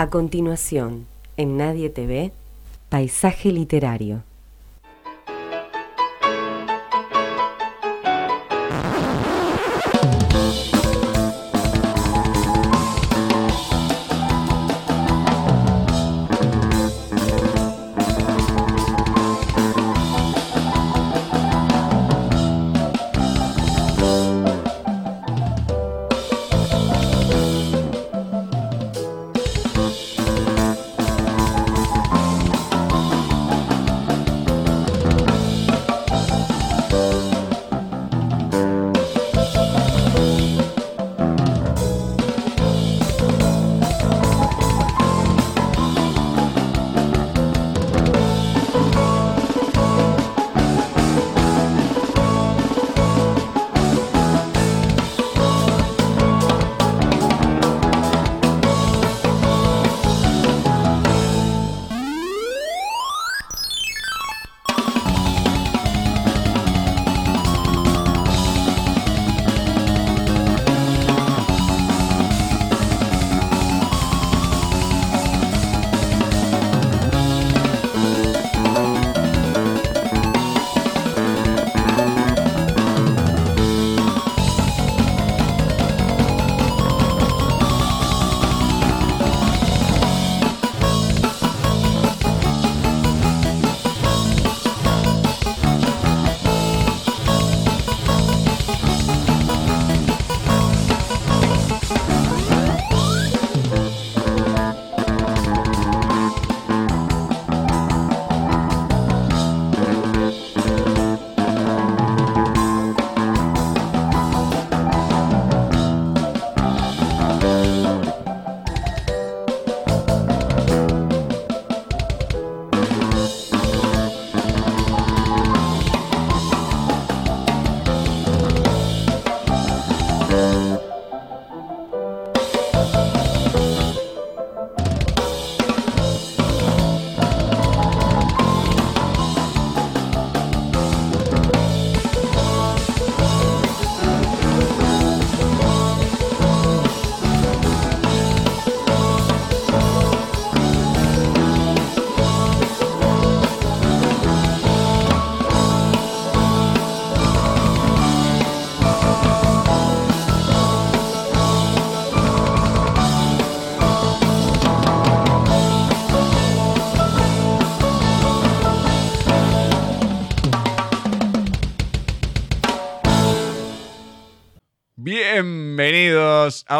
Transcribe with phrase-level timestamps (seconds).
[0.00, 2.30] A continuación, en Nadie TV,
[2.88, 4.22] Paisaje Literario.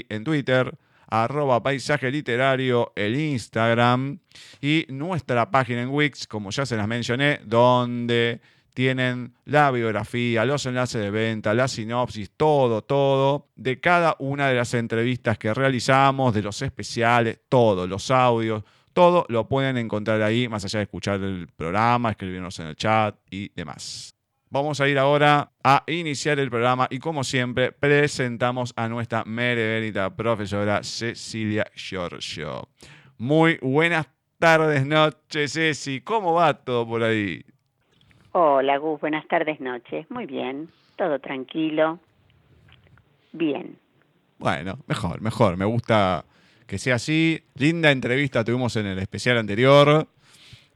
[0.08, 0.76] en Twitter,
[1.08, 4.18] arroba paisaje literario, el Instagram
[4.60, 8.40] y nuestra página en Wix, como ya se las mencioné, donde
[8.74, 14.54] tienen la biografía, los enlaces de venta, la sinopsis, todo, todo, de cada una de
[14.54, 18.62] las entrevistas que realizamos, de los especiales, todo, los audios,
[18.92, 23.16] todo lo pueden encontrar ahí, más allá de escuchar el programa, escribirnos en el chat
[23.30, 24.17] y demás.
[24.50, 30.16] Vamos a ir ahora a iniciar el programa y como siempre presentamos a nuestra mereverita
[30.16, 32.68] profesora Cecilia Giorgio.
[33.18, 34.08] Muy buenas
[34.38, 36.00] tardes, noches, Ceci.
[36.00, 37.44] ¿Cómo va todo por ahí?
[38.32, 39.00] Hola, Gus.
[39.00, 40.10] Buenas tardes, noches.
[40.10, 40.70] Muy bien.
[40.96, 42.00] todo tranquilo,
[43.32, 43.78] bien.
[44.38, 45.56] Bueno, mejor, mejor.
[45.56, 46.24] Me gusta
[46.66, 47.44] que sea así.
[47.54, 50.08] Linda entrevista tuvimos en el especial anterior.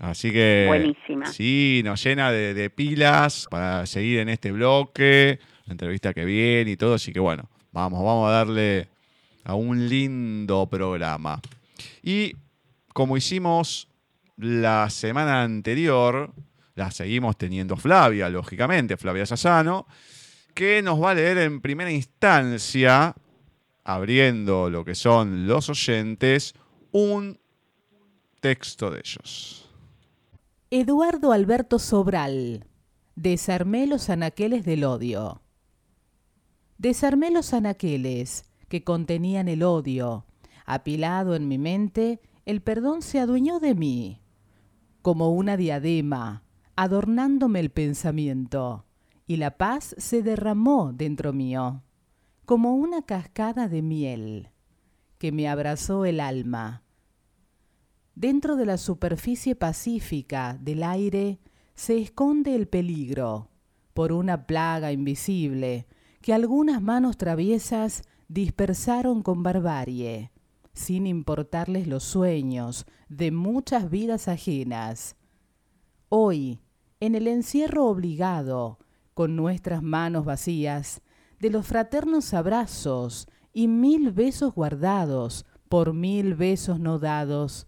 [0.03, 0.65] Así que.
[0.67, 1.27] Buenísima.
[1.27, 5.39] Sí, nos llena de, de pilas para seguir en este bloque.
[5.67, 6.95] La entrevista que viene y todo.
[6.95, 8.89] Así que bueno, vamos, vamos a darle
[9.45, 11.41] a un lindo programa.
[12.03, 12.35] Y
[12.93, 13.89] como hicimos
[14.37, 16.33] la semana anterior,
[16.75, 19.87] la seguimos teniendo Flavia, lógicamente, Flavia Sassano,
[20.53, 23.15] que nos va a leer en primera instancia,
[23.85, 26.55] abriendo lo que son los oyentes,
[26.91, 27.39] un
[28.41, 29.62] texto de ellos.
[30.75, 32.65] Eduardo Alberto Sobral.
[33.15, 35.43] Desarmé los anaqueles del odio.
[36.79, 40.25] Desarmé los anaqueles que contenían el odio.
[40.65, 44.23] Apilado en mi mente, el perdón se adueñó de mí,
[45.03, 46.43] como una diadema,
[46.75, 48.87] adornándome el pensamiento,
[49.27, 51.83] y la paz se derramó dentro mío,
[52.47, 54.49] como una cascada de miel,
[55.19, 56.83] que me abrazó el alma.
[58.15, 61.41] Dentro de la superficie pacífica del aire
[61.75, 63.49] se esconde el peligro,
[63.95, 65.87] por una plaga invisible
[66.21, 70.31] que algunas manos traviesas dispersaron con barbarie,
[70.75, 75.17] sin importarles los sueños de muchas vidas ajenas.
[76.09, 76.61] Hoy,
[77.01, 78.79] en el encierro obligado,
[79.15, 81.03] con nuestras manos vacías,
[81.41, 87.67] de los fraternos abrazos y mil besos guardados por mil besos no dados,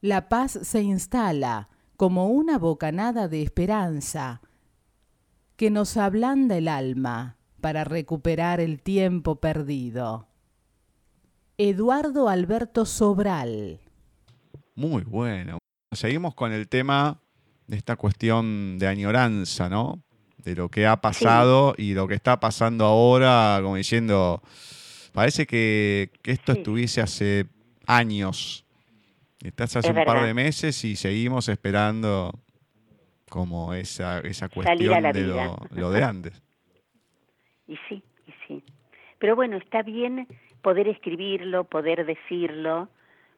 [0.00, 4.40] la paz se instala como una bocanada de esperanza
[5.56, 10.26] que nos ablanda el alma para recuperar el tiempo perdido.
[11.58, 13.80] Eduardo Alberto Sobral.
[14.74, 15.58] Muy bueno.
[15.92, 17.20] Seguimos con el tema
[17.66, 20.02] de esta cuestión de añoranza, ¿no?
[20.38, 24.42] De lo que ha pasado y lo que está pasando ahora, como diciendo,
[25.12, 26.58] parece que, que esto Sí.
[26.60, 27.46] estuviese hace
[27.86, 28.64] años.
[29.42, 32.32] Estás hace Es un par de meses y seguimos esperando
[33.28, 36.42] como esa, esa cuestión de lo, lo de antes.
[37.68, 38.64] Y sí, y sí.
[39.20, 40.26] Pero bueno, está bien
[40.60, 42.88] poder escribirlo, poder decirlo,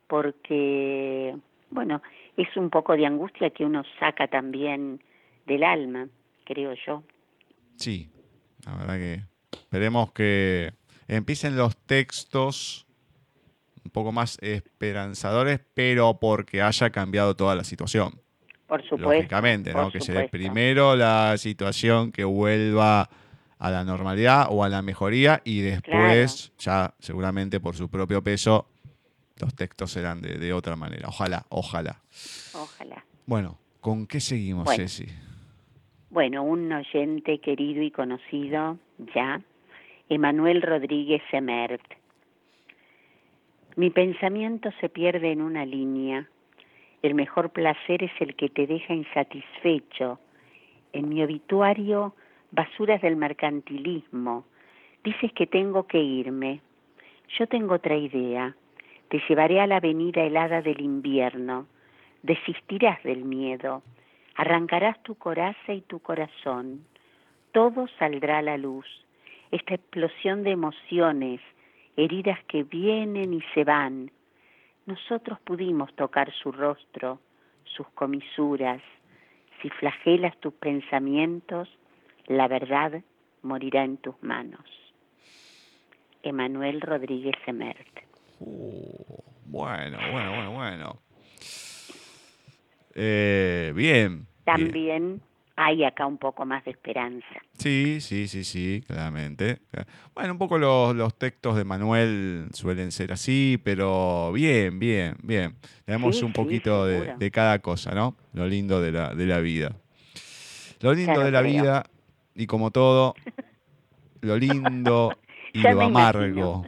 [0.07, 1.37] porque,
[1.69, 2.01] bueno,
[2.39, 5.03] es un poco de angustia que uno saca también
[5.47, 6.09] del alma,
[6.45, 7.03] creo yo.
[7.77, 8.09] Sí,
[8.65, 9.21] la verdad que
[9.53, 10.73] esperemos que
[11.09, 12.87] empiecen los textos
[13.85, 18.21] un poco más esperanzadores, pero porque haya cambiado toda la situación.
[18.67, 19.13] Por supuesto.
[19.13, 19.91] Lógicamente, ¿no?
[19.91, 20.39] Que se dé supuesto.
[20.39, 23.11] primero la situación que vuelva
[23.59, 28.67] a la normalidad o a la mejoría y después, ya seguramente por su propio peso,
[29.41, 31.09] los textos serán de, de otra manera.
[31.09, 32.01] Ojalá, ojalá.
[32.55, 33.05] Ojalá.
[33.27, 34.83] Bueno, ¿con qué seguimos, Bueno.
[34.83, 35.07] Ceci?
[36.11, 38.79] Bueno, un oyente querido y conocido
[39.15, 39.41] ya,
[40.09, 41.83] Emanuel Rodríguez Emert.
[43.75, 46.29] Mi pensamiento se pierde en una línea.
[47.01, 50.19] El mejor placer es el que te deja insatisfecho.
[50.93, 52.15] En mi obituario,
[52.51, 54.45] basuras del mercantilismo.
[55.03, 56.61] Dices que tengo que irme.
[57.39, 58.55] Yo tengo otra idea.
[59.09, 61.67] Te llevaré a la avenida helada del invierno.
[62.23, 63.83] Desistirás del miedo.
[64.35, 66.85] Arrancarás tu coraza y tu corazón.
[67.53, 68.87] Todo saldrá a la luz.
[69.51, 71.41] Esta explosión de emociones,
[71.97, 74.11] heridas que vienen y se van.
[74.87, 77.21] Nosotros pudimos tocar su rostro,
[77.65, 78.83] sus comisuras.
[79.61, 81.69] Si flagelas tus pensamientos,
[82.27, 83.03] la verdad
[83.43, 84.65] morirá en tus manos.
[86.23, 87.87] Emanuel Rodríguez Emert.
[88.41, 90.99] Uh, bueno, bueno, bueno, bueno.
[92.95, 94.27] Eh, bien.
[94.47, 95.23] bien.
[95.57, 97.27] Hay acá un poco más de esperanza.
[97.59, 99.59] Sí, sí, sí, sí, claramente.
[100.15, 105.57] Bueno, un poco los, los textos de Manuel suelen ser así, pero bien, bien, bien.
[105.85, 108.17] Tenemos Sí, un sí, poquito de, de cada cosa, ¿no?
[108.33, 109.77] Lo lindo de la, de la vida.
[110.81, 111.53] Lo lindo Claro, de la creo.
[111.53, 111.85] vida,
[112.35, 113.15] y como todo,
[114.23, 115.19] lo lindo
[115.53, 116.67] y lo amargo.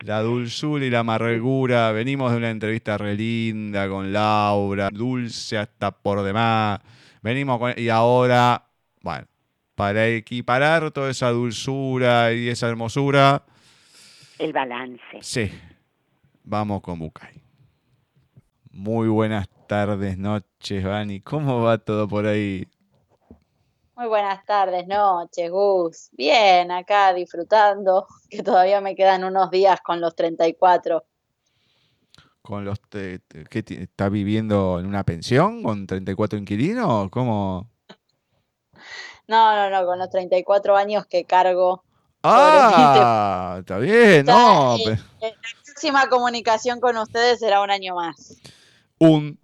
[0.00, 1.90] La dulzura y la amargura.
[1.92, 6.80] Venimos de una entrevista re linda con Laura, dulce hasta por demás.
[7.22, 7.74] Venimos con.
[7.76, 8.64] Y ahora,
[9.02, 9.26] bueno,
[9.74, 13.42] para equiparar toda esa dulzura y esa hermosura,
[14.38, 15.02] El balance.
[15.20, 15.50] sí,
[16.44, 17.42] vamos con Bucay.
[18.70, 21.20] Muy buenas tardes, noches, Vani.
[21.20, 22.66] ¿Cómo va todo por ahí?
[23.98, 26.10] Muy buenas tardes, noches, Gus.
[26.12, 31.04] Bien, acá disfrutando, que todavía me quedan unos días con los 34.
[32.40, 37.10] ¿Con los te- te- ¿qué ti- ¿Está viviendo en una pensión con 34 inquilinos?
[37.10, 37.72] ¿Cómo?
[39.26, 41.82] No, no, no, con los 34 años que cargo.
[42.22, 44.76] Ah, está bien, no.
[44.78, 48.40] Ya, eh, eh, la próxima comunicación con ustedes será un año más.
[49.00, 49.40] Un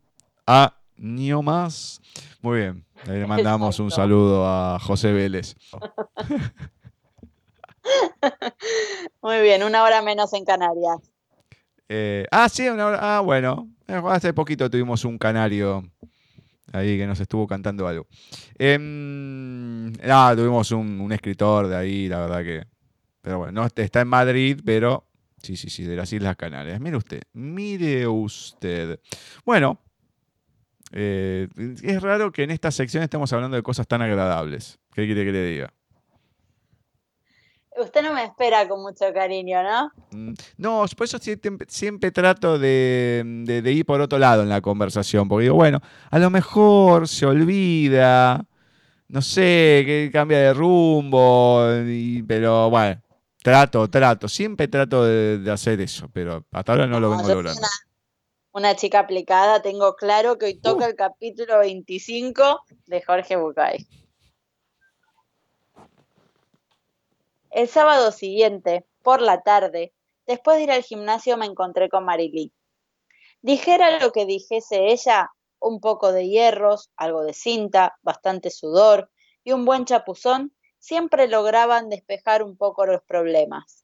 [0.99, 2.01] año más.
[2.41, 2.85] Muy bien.
[3.07, 5.57] Le mandamos un saludo a José Vélez.
[9.23, 10.97] Muy bien, una hora menos en Canarias.
[11.89, 12.99] Eh, ah, sí, una hora.
[13.01, 13.69] Ah, bueno.
[13.87, 15.85] Eh, hace poquito tuvimos un canario
[16.73, 18.07] ahí que nos estuvo cantando algo.
[18.59, 22.65] Eh, ah, tuvimos un, escritor de ahí, la verdad que.
[23.21, 25.07] Pero bueno, está en Madrid, pero.
[25.43, 26.81] Sí, sí, sí, de las Islas Canarias.
[26.81, 28.99] Mire usted, mire usted.
[29.45, 29.84] Bueno,
[30.93, 31.49] eh,
[31.83, 34.79] es raro que en esta sección estemos hablando de cosas tan agradables.
[34.93, 35.73] ¿Qué quiere que le diga?
[37.76, 39.91] Usted no me espera con mucho cariño, ¿no?
[40.12, 41.19] Mm, no, por eso
[41.67, 46.31] siempre, trato de, ir por otro lado en la conversación, porque digo, bueno, a lo
[46.31, 48.45] mejor se olvida,
[49.09, 51.67] no sé, que cambia de rumbo,
[52.29, 53.03] pero bueno,
[53.43, 57.59] trato, trato, siempre trato de, hacer eso, pero hasta ahora no, lo vengo logrando.
[57.59, 57.69] Una,
[58.55, 60.89] una, chica aplicada, tengo claro que hoy toca uh.
[60.89, 63.87] el capítulo 25 de Jorge Bucay.
[67.51, 69.93] El sábado siguiente, por la tarde,
[70.27, 72.53] después de ir al gimnasio me encontré con Marilí.
[73.43, 75.31] Dijera lo que dijese ella,
[75.61, 79.11] un poco de hierros, algo de cinta, bastante sudor
[79.43, 83.84] y un buen chapuzón, siempre lograban despejar un poco los problemas.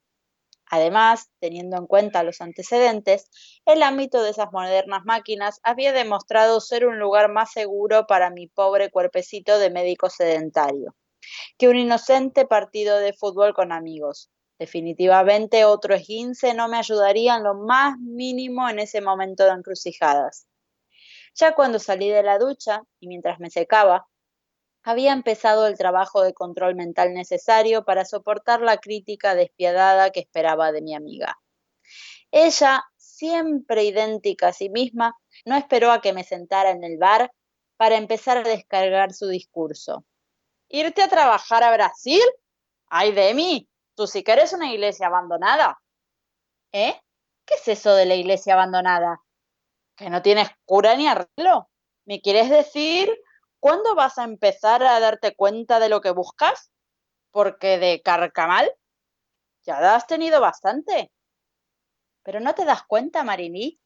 [0.71, 3.29] Además, teniendo en cuenta los antecedentes,
[3.65, 8.47] el ámbito de esas modernas máquinas había demostrado ser un lugar más seguro para mi
[8.47, 10.95] pobre cuerpecito de médico sedentario
[11.57, 14.29] que un inocente partido de fútbol con amigos.
[14.59, 20.47] Definitivamente otro esguince no me ayudaría en lo más mínimo en ese momento de encrucijadas.
[21.35, 24.07] Ya cuando salí de la ducha y mientras me secaba,
[24.83, 30.71] había empezado el trabajo de control mental necesario para soportar la crítica despiadada que esperaba
[30.71, 31.39] de mi amiga.
[32.31, 37.31] Ella, siempre idéntica a sí misma, no esperó a que me sentara en el bar
[37.77, 40.05] para empezar a descargar su discurso
[40.71, 42.21] irte a trabajar a Brasil.
[42.87, 45.79] Ay, Demi, tú sí que eres una iglesia abandonada.
[46.71, 46.99] ¿Eh?
[47.45, 49.21] ¿Qué es eso de la iglesia abandonada?
[49.95, 51.69] Que no tienes cura ni arreglo.
[52.05, 53.09] ¿Me quieres decir
[53.61, 56.71] cuándo vas a empezar a darte cuenta de lo que buscas?
[57.31, 58.69] Porque de carcamal
[59.63, 61.11] ya has tenido bastante.
[62.23, 63.79] Pero no te das cuenta, Marini.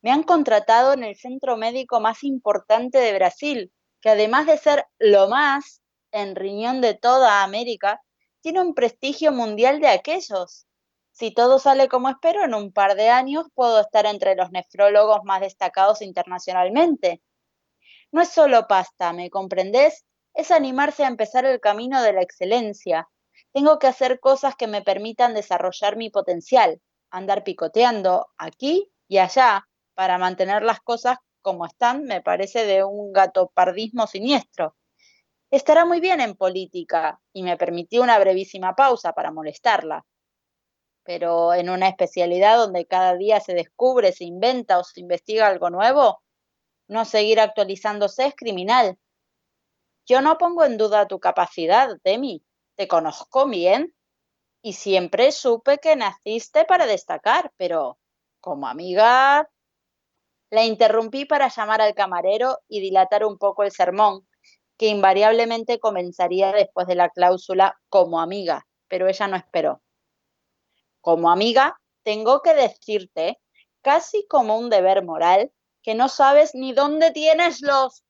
[0.00, 4.86] Me han contratado en el centro médico más importante de Brasil, que además de ser
[4.98, 8.00] lo más, en riñón de toda América,
[8.40, 10.66] tiene un prestigio mundial de aquellos.
[11.10, 15.20] Si todo sale como espero, en un par de años puedo estar entre los nefrólogos
[15.24, 17.20] más destacados internacionalmente.
[18.12, 20.04] No es solo pasta, ¿me comprendés?
[20.34, 23.08] Es animarse a empezar el camino de la excelencia.
[23.52, 29.66] Tengo que hacer cosas que me permitan desarrollar mi potencial, andar picoteando aquí y allá
[29.94, 34.76] para mantener las cosas como están, me parece de un gatopardismo siniestro
[35.50, 40.06] estará muy bien en política y me permitió una brevísima pausa para molestarla.
[41.02, 45.70] Pero en una especialidad donde cada día se descubre, se inventa o se investiga algo
[45.70, 46.22] nuevo,
[46.90, 48.98] no seguir actualizándose es criminal.
[50.06, 52.44] Yo no pongo en duda tu capacidad, Demi.
[52.74, 53.94] Te conozco bien
[54.60, 57.98] y siempre supe que naciste para destacar, pero
[58.40, 59.48] como amiga...
[60.52, 64.26] La interrumpí para llamar al camarero y dilatar un poco el sermón,
[64.76, 69.80] que invariablemente comenzaría después de la cláusula como amiga, pero ella no esperó.
[71.00, 73.38] Como amiga, tengo que decirte,
[73.80, 78.04] casi como un deber moral, que no sabes ni dónde tienes los...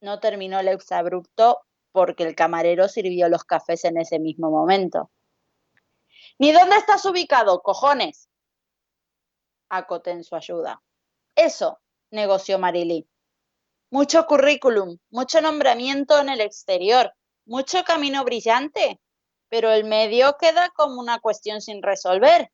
[0.00, 1.60] No terminó el exabrupto
[1.92, 5.10] porque el camarero sirvió los cafés en ese mismo momento.
[6.38, 8.28] ¿Ni dónde estás ubicado, cojones?
[9.68, 10.82] Acoté en su ayuda.
[11.34, 11.80] Eso,
[12.10, 13.08] negoció Marilí
[13.90, 17.12] mucho currículum, mucho nombramiento en el exterior,
[17.46, 19.00] mucho camino brillante,
[19.48, 22.50] pero el medio queda como una cuestión sin resolver.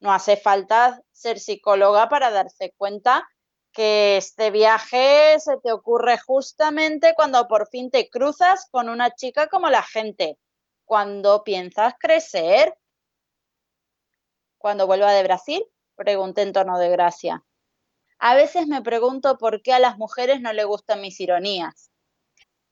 [0.00, 3.26] No hace falta ser psicóloga para darse cuenta
[3.72, 9.48] que este viaje se te ocurre justamente cuando por fin te cruzas con una chica
[9.48, 10.38] como la gente,
[10.84, 12.76] cuando piensas crecer.
[14.58, 15.64] Cuando vuelva de Brasil,
[15.96, 17.44] pregunté en tono de gracia.
[18.18, 21.90] A veces me pregunto por qué a las mujeres no le gustan mis ironías.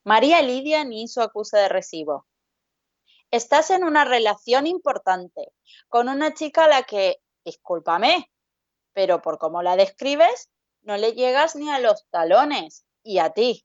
[0.05, 2.27] María Lidia ni hizo acusa de recibo.
[3.31, 5.53] Estás en una relación importante
[5.89, 8.31] con una chica a la que, discúlpame,
[8.93, 10.51] pero por cómo la describes,
[10.83, 12.85] no le llegas ni a los talones.
[13.03, 13.65] Y a ti.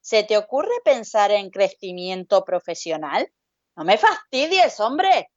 [0.00, 3.32] ¿Se te ocurre pensar en crecimiento profesional?
[3.76, 5.30] No me fastidies, hombre.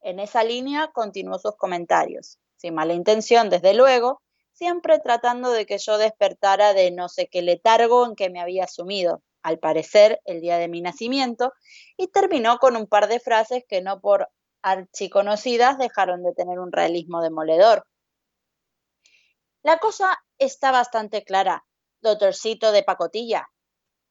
[0.00, 4.20] En esa línea continuó sus comentarios, sin mala intención, desde luego,
[4.52, 8.66] siempre tratando de que yo despertara de no sé qué letargo en que me había
[8.66, 11.52] sumido, al parecer el día de mi nacimiento,
[11.96, 14.28] y terminó con un par de frases que no por
[14.62, 17.84] archiconocidas dejaron de tener un realismo demoledor.
[19.68, 21.66] La cosa está bastante clara,
[22.00, 23.50] doctorcito de pacotilla.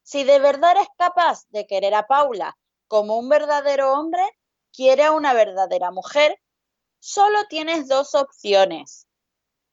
[0.04, 4.22] Si de verdad eres capaz de querer a Paula como un verdadero hombre,
[4.72, 6.40] quiere a una verdadera mujer,
[7.00, 9.08] solo tienes dos opciones.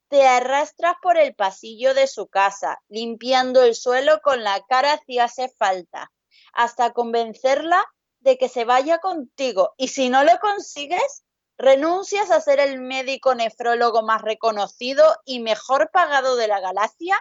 [0.07, 5.19] Te arrastras por el pasillo de su casa, limpiando el suelo con la cara si
[5.19, 6.11] hace falta,
[6.53, 7.85] hasta convencerla
[8.21, 9.75] de que se vaya contigo.
[9.77, 11.25] Y si no lo consigues,
[11.57, 17.19] renuncias a ser el médico nefrólogo más reconocido y mejor pagado de la galaxia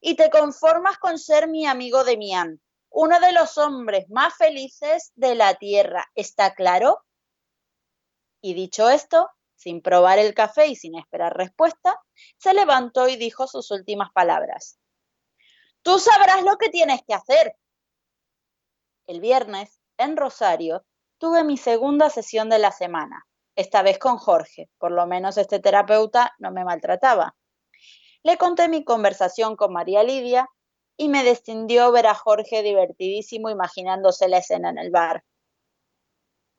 [0.00, 5.12] y te conformas con ser mi amigo de Mian, uno de los hombres más felices
[5.14, 6.06] de la Tierra.
[6.14, 7.04] ¿Está claro?
[8.40, 12.00] Y dicho esto, sin probar el café y sin esperar respuesta,
[12.38, 14.78] se levantó y dijo sus últimas palabras.
[15.82, 17.56] Tú sabrás lo que tienes que hacer.
[19.06, 20.84] El viernes, en Rosario,
[21.18, 23.26] tuve mi segunda sesión de la semana,
[23.56, 27.34] esta vez con Jorge, por lo menos este terapeuta no me maltrataba.
[28.22, 30.48] Le conté mi conversación con María Lidia
[30.96, 35.24] y me descendió ver a Jorge divertidísimo imaginándose la escena en el bar.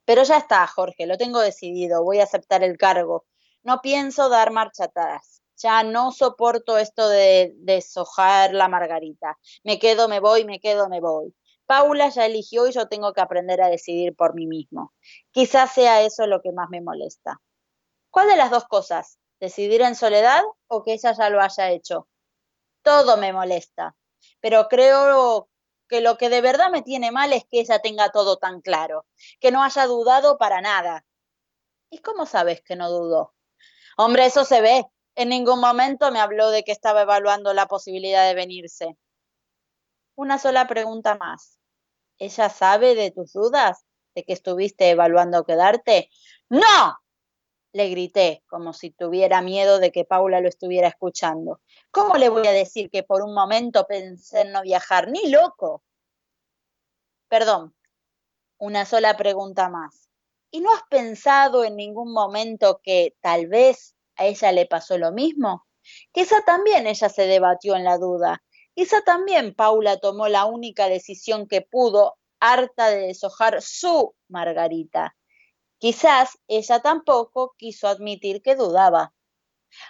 [0.06, 3.26] Pero ya está, Jorge, lo tengo decidido, voy a aceptar el cargo.
[3.64, 5.42] No pienso dar marcha atrás.
[5.58, 9.38] Ya no soporto esto de deshojar la margarita.
[9.64, 11.36] Me quedo, me voy, me quedo, me voy.
[11.68, 14.94] Paula ya eligió y yo tengo que aprender a decidir por mí mismo.
[15.32, 17.42] Quizás sea eso lo que más me molesta.
[18.10, 19.20] ¿Cuál de las dos cosas?
[19.40, 22.08] decidir en soledad o que ella ya lo haya hecho.
[22.82, 23.96] Todo me molesta,
[24.40, 25.50] pero creo
[25.88, 29.06] que lo que de verdad me tiene mal es que ella tenga todo tan claro,
[29.40, 31.06] que no haya dudado para nada.
[31.90, 33.34] ¿Y cómo sabes que no dudó?
[33.98, 34.86] Hombre, eso se ve.
[35.16, 38.98] En ningún momento me habló de que estaba evaluando la posibilidad de venirse.
[40.16, 41.57] Una sola pregunta más.
[42.20, 43.86] ¿Ella sabe de tus dudas?
[44.16, 46.10] ¿De que estuviste evaluando quedarte?
[46.50, 46.98] ¡No!
[47.78, 51.62] le grité, como si tuviera miedo de que Paula lo estuviera escuchando.
[51.92, 55.10] ¿Cómo le voy a decir que por un momento pensé en no viajar?
[55.10, 55.84] Ni loco.
[57.30, 57.76] Perdón,
[58.58, 60.10] una sola pregunta más.
[60.50, 65.12] ¿Y no has pensado en ningún momento que tal vez a ella le pasó lo
[65.12, 65.68] mismo?
[66.12, 68.44] Quizá también ella se debatió en la duda.
[68.78, 75.16] Quizá también Paula tomó la única decisión que pudo, harta de deshojar su Margarita.
[75.80, 79.16] Quizás ella tampoco quiso admitir que dudaba.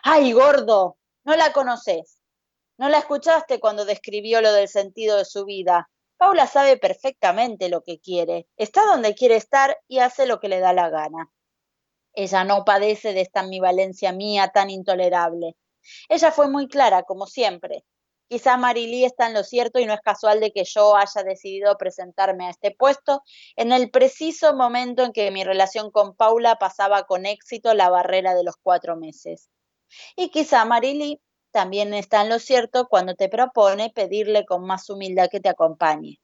[0.04, 0.98] ¡Ay, gordo!
[1.26, 2.22] No la conoces.
[2.78, 5.90] No la escuchaste cuando describió lo del sentido de su vida.
[6.16, 10.62] Paula sabe perfectamente lo que quiere, está donde quiere estar y hace lo que le
[10.62, 11.30] da la gana.
[12.14, 15.58] Ella no padece de esta ambivalencia mía tan intolerable.
[16.08, 17.84] Ella fue muy clara, como siempre,
[18.30, 21.78] Quizá Marilí está en lo cierto y no es casual de que yo haya decidido
[21.78, 23.24] presentarme a este puesto
[23.56, 28.36] en el preciso momento en que mi relación con Paula pasaba con éxito la barrera
[28.36, 29.50] de los cuatro meses.
[30.18, 35.30] Y quizá Marilí también está en lo cierto cuando te propone pedirle con más humildad
[35.30, 36.20] que te acompañe.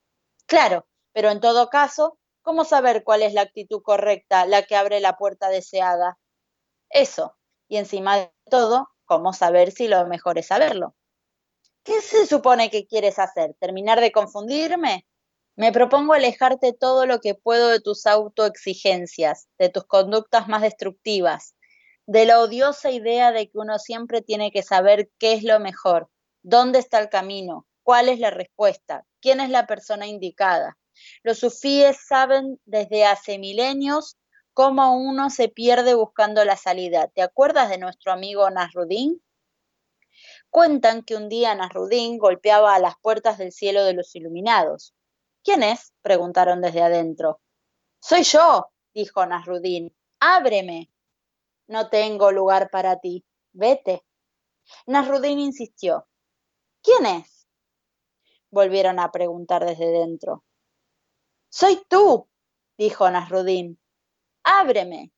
[0.45, 4.99] Claro, pero en todo caso, ¿cómo saber cuál es la actitud correcta, la que abre
[4.99, 6.17] la puerta deseada?
[6.89, 7.37] Eso,
[7.69, 10.95] y encima de todo, ¿cómo saber si lo mejor es saberlo?
[11.83, 13.55] ¿Qué se supone que quieres hacer?
[13.59, 15.05] ¿Terminar de confundirme?
[15.55, 21.55] Me propongo alejarte todo lo que puedo de tus autoexigencias, de tus conductas más destructivas,
[22.05, 26.09] de la odiosa idea de que uno siempre tiene que saber qué es lo mejor,
[26.41, 30.77] dónde está el camino, cuál es la respuesta, quién es la persona indicada.
[31.21, 34.17] Los sufíes saben desde hace milenios
[34.53, 37.09] cómo uno se pierde buscando la salida.
[37.09, 39.22] ¿Te acuerdas de nuestro amigo Nasruddin?
[40.53, 44.93] Cuentan que un día Nasrudín golpeaba a las puertas del cielo de los iluminados.
[45.43, 45.95] ¿Quién es?
[46.03, 47.41] preguntaron desde adentro.
[47.99, 49.97] Soy yo, dijo Nasrudín.
[50.19, 50.91] Ábreme.
[51.65, 53.25] No tengo lugar para ti.
[53.51, 54.05] Vete.
[54.85, 56.07] Nasrudín insistió.
[56.83, 57.47] ¿Quién es?
[58.51, 60.43] Volvieron a preguntar desde dentro.
[61.49, 62.29] Soy tú,
[62.77, 63.81] dijo Nasrudín.
[64.43, 65.11] Ábreme.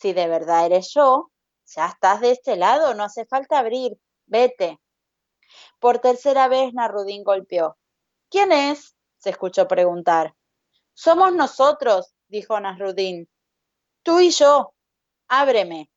[0.00, 1.30] Si de verdad eres yo,
[1.64, 4.00] ya estás de este lado, no hace falta abrir.
[4.32, 4.80] Vete.
[5.78, 7.76] Por tercera vez Narudín golpeó.
[8.30, 8.96] ¿Quién es?
[9.18, 10.34] se escuchó preguntar.
[10.94, 13.28] Somos nosotros, dijo Nasrudín.
[14.02, 14.72] Tú y yo.
[15.28, 15.90] Ábreme.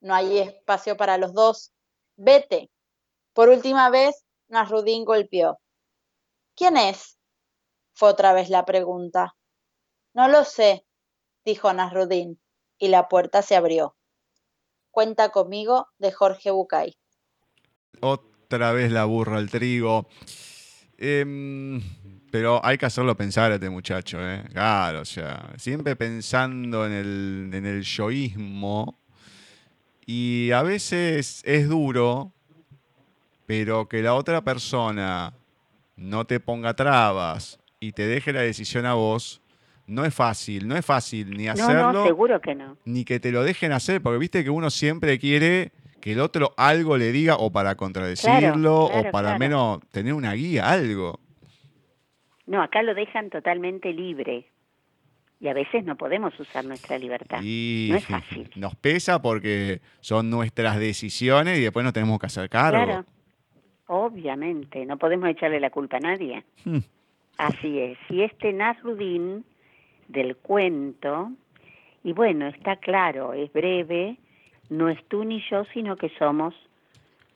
[0.00, 1.72] No hay espacio para los dos.
[2.16, 2.70] Vete.
[3.32, 5.58] Por última vez, Nasrudín golpeó.
[6.54, 7.18] ¿Quién es?
[7.94, 9.34] fue otra vez la pregunta.
[10.12, 10.84] No lo sé,
[11.42, 12.38] dijo Nasrudin,
[12.76, 13.96] y la puerta se abrió.
[14.90, 16.98] Cuenta conmigo de Jorge Bucay.
[18.00, 20.08] Otra vez la burra al trigo.
[20.98, 21.80] Em,
[22.30, 24.42] pero hay que hacerlo pensar a este muchacho, ¿eh?
[24.52, 28.98] Claro, o sea, siempre pensando en el, en el yoísmo.
[30.06, 32.32] Y a veces es duro,
[33.46, 35.34] pero que la otra persona
[35.96, 39.40] no te ponga trabas y te deje la decisión a vos,
[39.86, 41.92] no es fácil, no es fácil ni hacerlo.
[41.92, 42.76] No, no, seguro que no.
[42.84, 45.72] Ni que te lo dejen hacer, porque viste que uno siempre quiere
[46.06, 50.70] que el otro algo le diga o para contradecirlo o para menos tener una guía,
[50.70, 51.18] algo.
[52.46, 54.46] No, acá lo dejan totalmente libre.
[55.40, 57.40] Y a veces no podemos usar nuestra libertad.
[57.42, 58.48] Y no es fácil.
[58.54, 62.84] Nos pesa porque son nuestras decisiones y después nos tenemos que hacer cargo.
[62.84, 63.04] Claro,
[63.88, 64.86] obviamente.
[64.86, 66.44] No podemos echarle la culpa a nadie.
[66.64, 66.78] Hmm.
[67.36, 67.98] Así es.
[68.10, 69.44] Y este Nasrudin
[70.06, 71.32] del cuento,
[72.04, 74.18] y bueno, está claro, es breve,
[74.68, 76.54] no es tú ni yo, sino que somos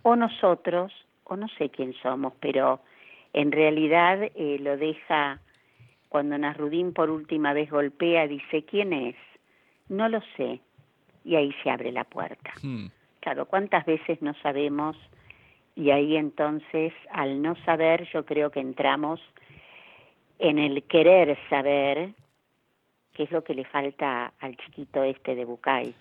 [0.02, 0.92] o nosotros,
[1.24, 2.80] o no sé quién somos, pero
[3.32, 5.40] en realidad eh, lo deja
[6.08, 9.16] cuando Nasrudin por última vez golpea, dice, ¿quién es?
[9.88, 10.60] No lo sé.
[11.24, 12.52] Y ahí se abre la puerta.
[12.62, 12.86] Hmm.
[13.20, 14.96] Claro, ¿cuántas veces no sabemos?
[15.76, 19.20] Y ahí entonces, al no saber, yo creo que entramos
[20.40, 22.12] en el querer saber,
[23.12, 25.94] que es lo que le falta al chiquito este de Bucay.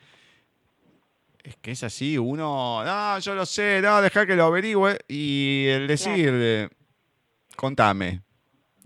[1.44, 5.00] Es que es así, uno, no, yo lo sé, no, deja que lo averigüe.
[5.08, 6.70] Y el decirle,
[7.56, 8.22] contame,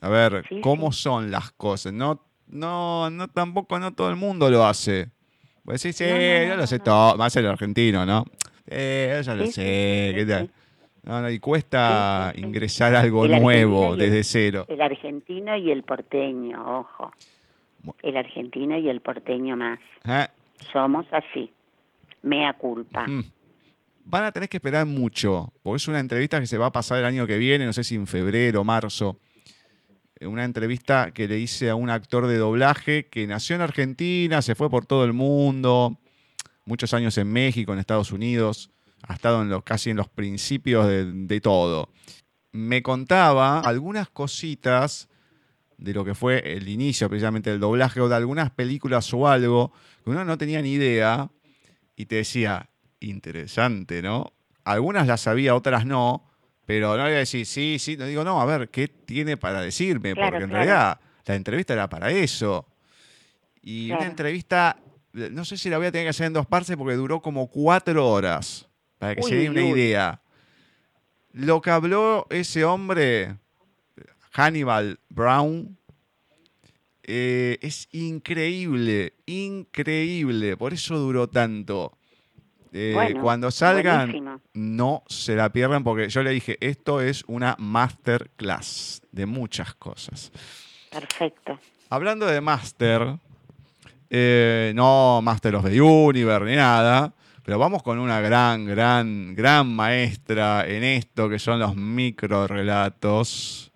[0.01, 1.93] a ver, Sí, ¿cómo son las cosas?
[1.93, 5.09] No, no, no, tampoco no todo el mundo lo hace.
[5.65, 8.25] Pues sí, sí, No, no, no, yo lo sé todo, más el argentino, ¿no?
[8.67, 10.51] Eh, yo ya lo Sí, sé, ¿qué tal?
[11.03, 12.47] No, no, y cuesta Sí, sí, sí.
[12.47, 14.65] ingresar algo El nuevo el- desde cero.
[14.69, 17.11] El argentino y el porteño, ojo.
[18.01, 19.79] El argentino y el porteño más.
[20.05, 20.27] ¿Eh?
[20.71, 21.51] Somos así.
[22.23, 23.05] Mea culpa.
[24.05, 26.99] Van a tener que esperar mucho, porque es una entrevista que se va a pasar
[26.99, 29.19] el año que viene, no sé si en febrero o marzo.
[30.19, 34.41] Eh, Una entrevista que le hice a un actor de doblaje que nació en Argentina,
[34.41, 35.97] se fue por todo el mundo,
[36.65, 38.71] muchos años en México, en Estados Unidos,
[39.07, 41.89] ha estado en los, casi en los principios de todo.
[42.51, 45.09] Me contaba algunas cositas
[45.77, 49.73] de lo que fue el inicio precisamente del doblaje o de algunas películas o algo
[50.03, 51.29] que uno no tenía ni idea
[51.95, 54.33] y te decía, interesante, ¿no?
[54.63, 56.29] Algunas las sabía, otras no,
[56.65, 59.37] pero no le iba a decir, sí, sí, no digo, no, a ver, ¿qué tiene
[59.37, 60.13] para decirme?
[60.13, 60.65] Claro, Porque en claro.
[60.65, 62.65] realidad la entrevista era para eso.
[63.61, 64.77] Y una entrevista,
[65.13, 67.47] no sé si la voy a tener que hacer en dos partes porque duró como
[67.47, 69.79] cuatro horas, para que Uy, se den uy, una uy.
[69.81, 70.21] idea.
[71.33, 73.37] Lo que habló ese hombre,
[74.31, 75.77] Hannibal Brown,
[77.03, 80.57] eh, es increíble, increíble.
[80.57, 81.97] Por eso duró tanto.
[82.71, 84.41] Eh, Bueno, cuando salgan, buenísimo.
[84.53, 90.31] no se la pierdan porque yo le dije, esto es una masterclass de muchas cosas.
[90.89, 91.59] Perfecto.
[91.89, 93.17] Hablando de master,
[94.09, 97.13] eh, no Master of the Universe ni nada,
[97.43, 103.71] pero vamos con una gran, gran, gran maestra en esto que son los microrelatos,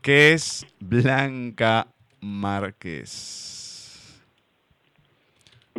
[0.00, 1.88] que es Blanca
[2.20, 4.22] Márquez.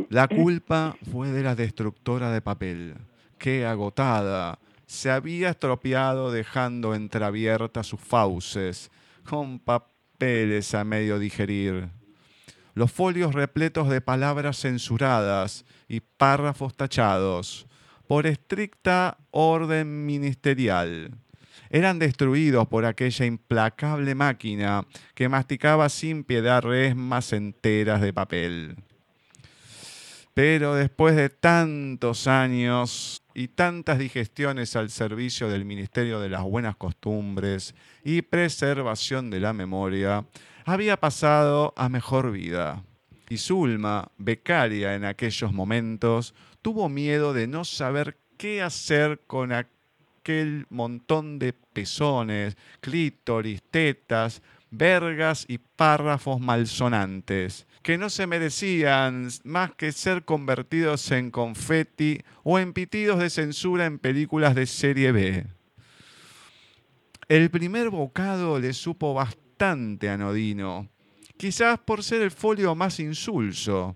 [0.10, 2.96] La culpa fue de la destructora de papel,
[3.38, 8.90] que agotada se había estropeado dejando entreabiertas sus fauces
[9.24, 11.90] con papeles a medio digerir.
[12.74, 17.68] Los folios repletos de palabras censuradas y párrafos tachados
[18.08, 21.12] por estricta orden ministerial
[21.70, 28.76] eran destruidos por aquella implacable máquina que masticaba sin piedad resmas enteras de papel.
[30.34, 36.76] Pero después de tantos años y tantas digestiones al servicio del Ministerio de las Buenas
[36.76, 40.26] Costumbres y Preservación de la Memoria,
[40.66, 42.84] había pasado a mejor vida.
[43.30, 49.77] Y Zulma, becaria en aquellos momentos, tuvo miedo de no saber qué hacer con aquel
[50.70, 59.92] montón de pezones, clítoris, tetas, vergas y párrafos malsonantes, que no se merecían más que
[59.92, 65.46] ser convertidos en confeti o en pitidos de censura en películas de serie B.
[67.30, 70.88] El primer bocado le supo bastante anodino,
[71.38, 73.96] quizás por ser el folio más insulso.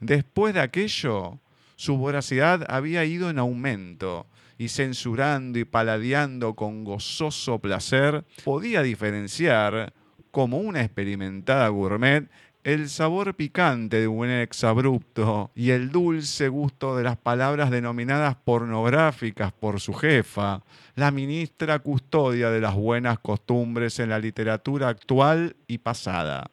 [0.00, 1.40] Después de aquello,
[1.76, 4.26] su voracidad había ido en aumento
[4.58, 9.92] y censurando y paladeando con gozoso placer, podía diferenciar,
[10.30, 12.28] como una experimentada gourmet,
[12.66, 19.52] el sabor picante de un exabrupto y el dulce gusto de las palabras denominadas pornográficas
[19.52, 20.64] por su jefa,
[20.96, 26.50] la ministra custodia de las buenas costumbres en la literatura actual y pasada.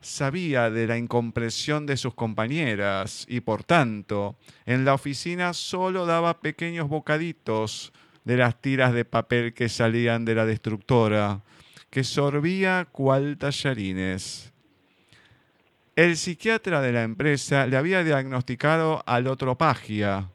[0.00, 6.40] Sabía de la incompresión de sus compañeras y por tanto en la oficina solo daba
[6.40, 7.92] pequeños bocaditos
[8.24, 11.42] de las tiras de papel que salían de la destructora
[11.90, 14.52] que sorbía cual tallarines.
[15.96, 20.30] El psiquiatra de la empresa le había diagnosticado alotropagia.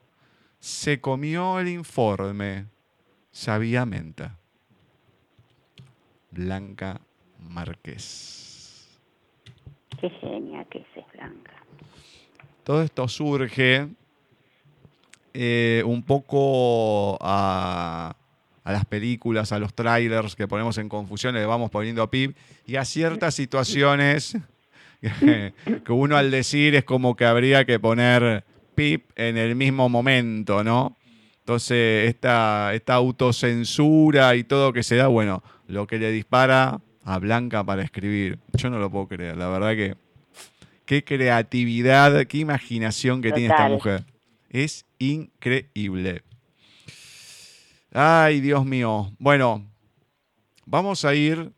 [0.60, 2.66] Se comió el informe.
[3.32, 4.38] Sabía menta.
[6.32, 7.00] Blanca
[7.40, 8.43] Márquez.
[10.04, 11.54] Qué genia que es Blanca.
[12.66, 13.88] Todo esto surge
[15.34, 18.14] eh, un poco a,
[18.66, 22.36] a las películas, a los trailers que ponemos en confusión, le vamos poniendo pip,
[22.68, 24.36] y a ciertas situaciones
[25.02, 25.54] que
[25.94, 28.44] uno al decir es como que habría que poner
[28.76, 30.98] pip en el mismo momento, ¿no?
[31.40, 37.20] Entonces, esta, esta autocensura y todo que se da, bueno, lo que le dispara a
[37.20, 39.96] Blanca para escribir, yo no lo puedo creer, la verdad que
[40.86, 44.06] qué creatividad, qué imaginación que tiene esta mujer.
[44.50, 46.24] Es increíble.
[47.92, 49.12] Ay, Dios mío.
[49.20, 49.66] Bueno,
[50.66, 51.52] vamos a ir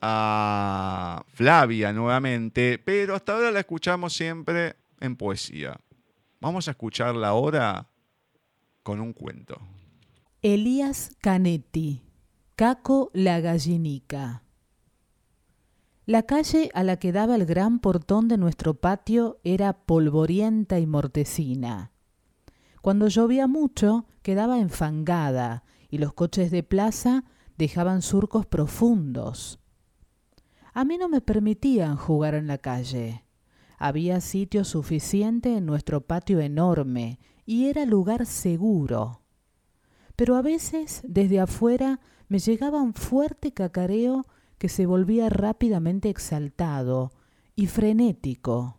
[0.00, 5.78] a Flavia nuevamente, pero hasta ahora la escuchamos siempre en poesía.
[6.40, 7.88] Vamos a escucharla ahora
[8.82, 9.60] con un cuento.
[10.40, 12.02] Elías Canetti,
[12.58, 14.42] Caco la gallinica.
[16.06, 20.86] La calle a la que daba el gran portón de nuestro patio era polvorienta y
[20.88, 21.92] mortecina.
[22.82, 27.22] Cuando llovía mucho, quedaba enfangada y los coches de plaza
[27.56, 29.60] dejaban surcos profundos.
[30.74, 33.24] A mí no me permitían jugar en la calle.
[33.78, 39.22] Había sitio suficiente en nuestro patio enorme y era lugar seguro.
[40.16, 44.26] Pero a veces desde afuera me llegaba un fuerte cacareo
[44.58, 47.12] que se volvía rápidamente exaltado
[47.56, 48.76] y frenético.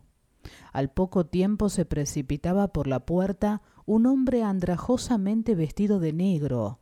[0.72, 6.78] Al poco tiempo se precipitaba por la puerta un hombre andrajosamente vestido de negro,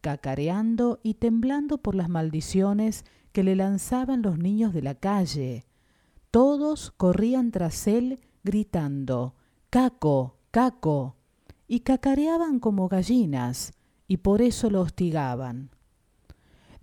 [0.00, 5.66] cacareando y temblando por las maldiciones que le lanzaban los niños de la calle.
[6.30, 9.34] Todos corrían tras él gritando
[9.70, 11.16] Caco, Caco,
[11.66, 13.72] y cacareaban como gallinas,
[14.06, 15.73] y por eso lo hostigaban.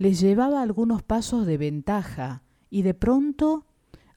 [0.02, 3.66] Les llevaba algunos pasos de ventaja, y de pronto,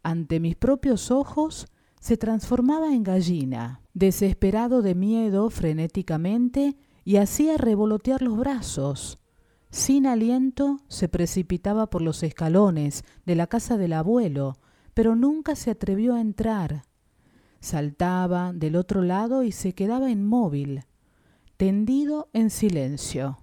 [0.02, 1.68] ante mis propios ojos,
[2.00, 9.20] se transformaba en gallina, desesperado de miedo frenéticamente, y hacía revolotear los brazos.
[9.70, 14.58] Sin aliento se precipitaba por los escalones de la casa del abuelo,
[14.96, 16.86] pero nunca se atrevió a entrar.
[17.60, 20.86] Saltaba del otro lado y se quedaba inmóvil,
[21.58, 23.38] tendido en silencio.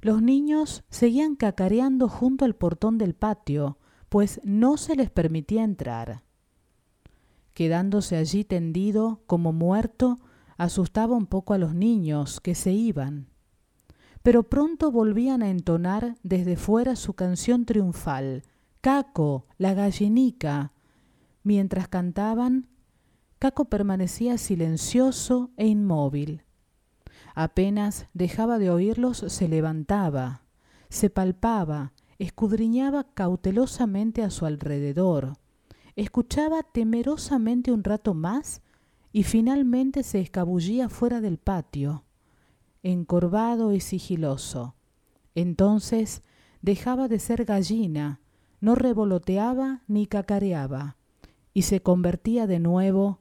[0.00, 6.22] Los niños seguían cacareando junto al portón del patio, pues no se les permitía entrar
[7.60, 10.18] quedándose allí tendido como muerto,
[10.56, 13.28] asustaba un poco a los niños que se iban.
[14.22, 18.44] Pero pronto volvían a entonar desde fuera su canción triunfal,
[18.80, 20.72] Caco, la gallinica.
[21.42, 22.68] Mientras cantaban,
[23.38, 26.44] Caco permanecía silencioso e inmóvil.
[27.34, 30.42] Apenas dejaba de oírlos, se levantaba,
[30.88, 35.34] se palpaba, escudriñaba cautelosamente a su alrededor,
[35.96, 38.62] escuchaba temerosamente un rato más
[39.12, 42.04] y finalmente se escabullía fuera del patio,
[42.82, 44.74] encorvado y sigiloso.
[45.34, 46.22] Entonces
[46.62, 48.20] dejaba de ser gallina,
[48.60, 50.96] no revoloteaba ni cacareaba,
[51.54, 53.20] y se convertía de nuevo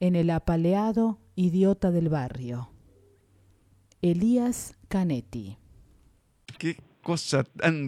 [0.00, 2.70] en el apaleado idiota del barrio.
[4.02, 5.56] Elías Canetti.
[6.58, 7.86] Qué cosa tan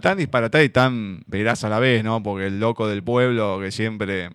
[0.00, 2.22] tan disparatada y tan veraz a la vez, ¿no?
[2.22, 4.30] Porque el loco del pueblo que siempre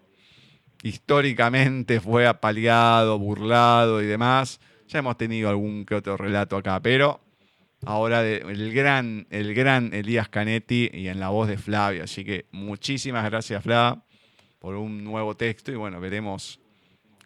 [0.83, 4.59] históricamente fue apaleado, burlado y demás.
[4.87, 7.19] Ya hemos tenido algún que otro relato acá, pero
[7.85, 12.03] ahora el gran, el gran Elías Canetti y en la voz de Flavia.
[12.03, 14.01] Así que muchísimas gracias, Flavia,
[14.59, 16.59] por un nuevo texto y bueno, veremos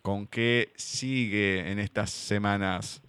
[0.01, 3.01] con qué sigue en estas semanas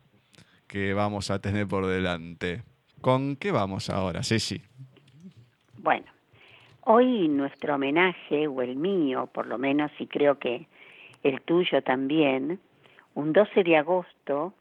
[0.73, 2.63] que vamos a tener por delante.
[3.03, 4.63] ¿Con qué vamos ahora, Ceci?
[5.77, 6.07] Bueno,
[6.87, 10.67] hoy nuestro homenaje, o el mío por lo menos, y creo que
[11.23, 12.59] el tuyo también,
[13.15, 14.55] Un 12 de agosto,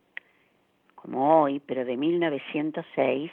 [0.96, 3.32] como hoy, pero de 1906,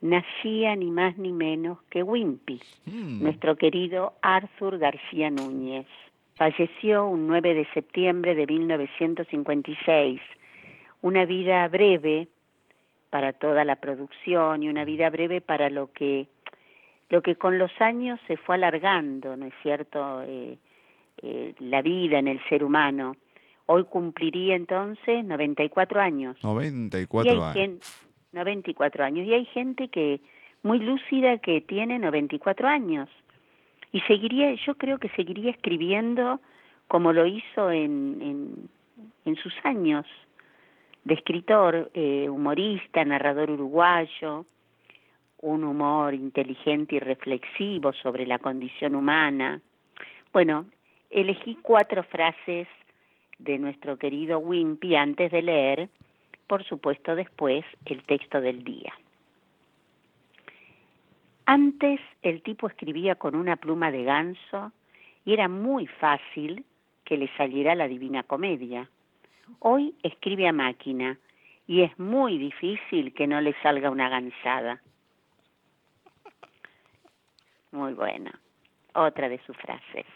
[0.00, 3.22] nacía ni más ni menos que Wimpy, Mm.
[3.22, 5.86] nuestro querido Arthur García Núñez.
[6.34, 10.20] Falleció un 9 de septiembre de 1956.
[11.02, 12.28] Una vida breve
[13.10, 16.26] para toda la producción y una vida breve para lo que
[17.10, 20.22] lo que con los años se fue alargando, ¿no es cierto?
[20.26, 20.58] Eh,
[21.22, 23.16] eh, la vida en el ser humano.
[23.64, 26.36] Hoy cumpliría entonces 94 años.
[26.42, 27.54] 94 y años.
[27.54, 27.80] gen-
[28.32, 29.26] 94 años.
[29.26, 30.20] Y hay gente que
[30.62, 33.08] muy lúcida que tiene 94 años.
[33.90, 36.40] Y seguiría, yo creo que seguiría escribiendo
[36.88, 38.68] como lo hizo en, en,
[39.24, 40.06] en sus años
[41.08, 44.44] de escritor, eh, humorista, narrador uruguayo,
[45.40, 49.62] un humor inteligente y reflexivo sobre la condición humana.
[50.34, 50.66] Bueno,
[51.08, 52.68] elegí cuatro frases
[53.38, 55.88] de nuestro querido Wimpy antes de leer,
[56.46, 58.92] por supuesto después, el texto del día.
[61.46, 64.72] Antes el tipo escribía con una pluma de ganso
[65.24, 66.66] y era muy fácil
[67.04, 68.90] que le saliera la divina comedia.
[69.60, 71.18] Hoy escribe a máquina
[71.66, 74.80] y es muy difícil que no le salga una gansada.
[77.72, 78.40] Muy buena.
[78.94, 80.06] Otra de sus frases.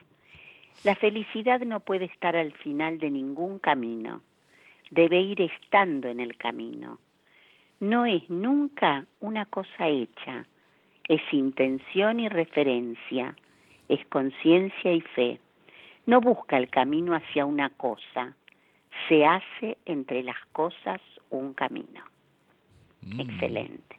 [0.84, 4.22] La felicidad no puede estar al final de ningún camino.
[4.90, 6.98] Debe ir estando en el camino.
[7.80, 10.46] No es nunca una cosa hecha.
[11.08, 13.36] Es intención y referencia.
[13.88, 15.40] Es conciencia y fe.
[16.06, 18.34] No busca el camino hacia una cosa.
[19.08, 22.04] Se hace entre las cosas un camino.
[23.02, 23.20] Mm.
[23.20, 23.96] Excelente.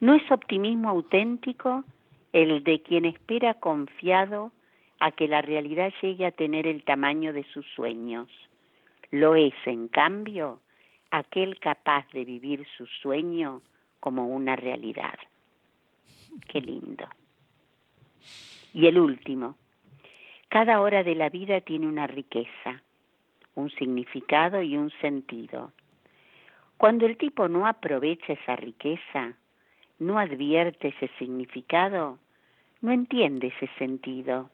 [0.00, 1.84] No es optimismo auténtico
[2.32, 4.52] el de quien espera confiado
[5.00, 8.28] a que la realidad llegue a tener el tamaño de sus sueños.
[9.10, 10.60] Lo es, en cambio,
[11.10, 13.62] aquel capaz de vivir su sueño
[14.00, 15.18] como una realidad.
[16.48, 17.06] Qué lindo.
[18.74, 19.56] Y el último.
[20.48, 22.82] Cada hora de la vida tiene una riqueza,
[23.58, 25.72] un significado y un sentido.
[26.76, 29.34] Cuando el tipo no aprovecha esa riqueza,
[29.98, 32.18] no advierte ese significado,
[32.80, 34.50] no entiende ese sentido,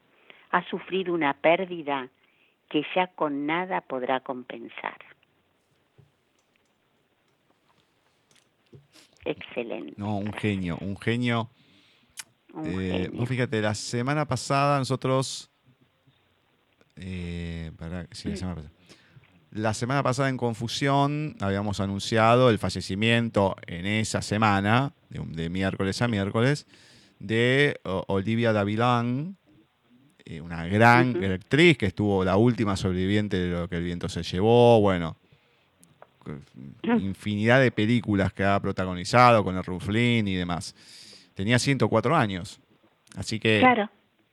[0.51, 2.09] ha sufrido una pérdida
[2.71, 4.97] que ya con nada podrá compensar.
[9.27, 9.95] Excelente.
[9.97, 11.51] No, un genio, un genio.
[12.55, 13.21] un Eh, genio.
[13.21, 15.51] vos fíjate, la semana pasada nosotros.
[16.97, 17.71] Eh,
[18.13, 18.75] sí, la semana pasada.
[19.51, 26.09] La semana pasada en Confusión habíamos anunciado el fallecimiento en esa semana, de, miércoles a
[26.09, 26.67] miércoles,
[27.21, 29.37] de Olivia Davilán,
[30.25, 34.25] eh, una gran actriz que estuvo la última sobreviviente de lo que el viento se
[34.25, 35.17] llevó, bueno,
[36.83, 40.75] infinidad de películas que ha protagonizado con el Ruflín y demás.
[41.35, 42.61] Tenía 104 años,
[43.17, 43.91] así que Claro,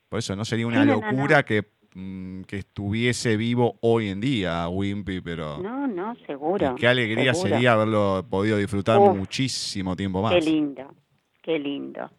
[0.10, 1.46] por eso no sería una no, locura no.
[1.46, 6.76] Que, mm, que estuviese vivo hoy en día Wimpy, pero no, no, seguro.
[6.76, 7.56] qué alegría seguro.
[7.56, 9.16] sería haberlo podido disfrutar Uf.
[9.16, 10.34] muchísimo tiempo más.
[10.34, 10.94] Qué lindo,
[11.42, 12.10] qué lindo.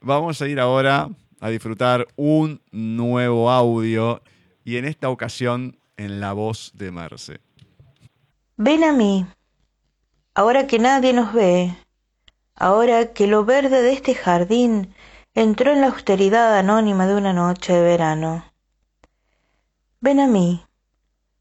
[0.00, 1.08] Vamos a ir ahora
[1.40, 4.22] a disfrutar un nuevo audio
[4.64, 7.40] y en esta ocasión en la voz de Merce.
[8.56, 9.26] Ven a mí,
[10.34, 11.74] ahora que nadie nos ve,
[12.54, 14.94] ahora que lo verde de este jardín
[15.34, 18.44] entró en la austeridad anónima de una noche de verano.
[20.06, 20.64] Ven a mí,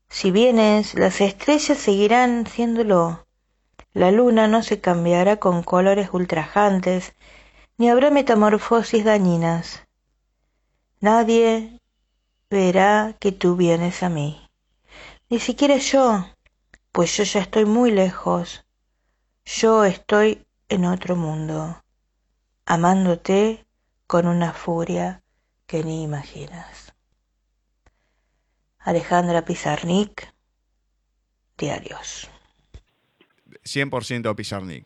[0.09, 3.27] si vienes, las estrellas seguirán siéndolo,
[3.93, 7.13] la luna no se cambiará con colores ultrajantes,
[7.77, 9.83] ni habrá metamorfosis dañinas.
[10.99, 11.79] Nadie
[12.49, 14.49] verá que tú vienes a mí,
[15.29, 16.25] ni siquiera yo,
[16.91, 18.65] pues yo ya estoy muy lejos.
[19.45, 21.83] Yo estoy en otro mundo,
[22.65, 23.63] amándote
[24.07, 25.21] con una furia
[25.67, 26.84] que ni imaginas.
[28.85, 30.27] Alejandra Pizarnik,
[31.57, 32.29] Diarios.
[33.63, 34.85] 100% Pizarnik.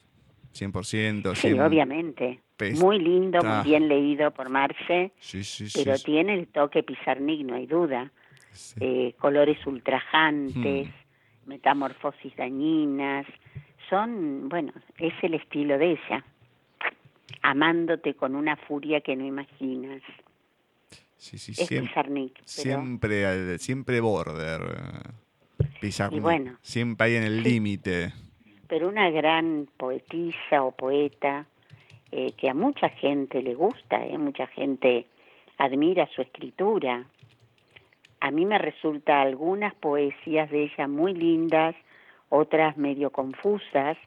[0.53, 1.35] 100%.
[1.35, 1.61] Sí, 100.
[1.61, 2.41] obviamente.
[2.81, 6.03] Muy lindo, muy bien leído por Marce, Sí, sí, pero sí.
[6.05, 8.11] tiene el toque Pizarnik, no hay duda.
[8.51, 8.75] sí.
[8.81, 11.49] Eh, colores ultrajantes, Hmm.
[11.49, 13.25] metamorfosis dañinas,
[13.89, 16.25] son, bueno, es el estilo de ella.
[17.41, 20.01] Amándote con una furia que no imaginas.
[21.19, 24.61] Sí, sí, Es siempre, Pizarnik, pero siempre, siempre border.
[24.61, 26.17] eh, Pizarnik.
[26.17, 26.57] Y bueno.
[26.61, 28.13] Siempre ahí en el límite.
[28.67, 31.45] pero una gran poetisa o poeta
[32.11, 35.05] eh, que a mucha gente le gusta, eh, mucha gente
[35.57, 37.05] admira su escritura.
[38.21, 41.75] a mí me resulta algunas poesías de ella muy lindas,
[42.29, 43.97] otras medio confusas,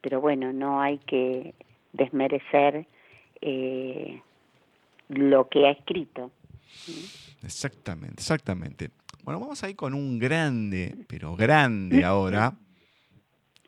[0.00, 1.54] pero bueno, no hay que
[1.92, 2.86] desmerecer
[3.40, 4.20] eh,
[5.08, 6.30] lo que ha escrito.
[7.42, 8.90] Exactamente, exactamente.
[9.22, 12.56] Bueno, vamos a ir con un grande, pero grande ahora,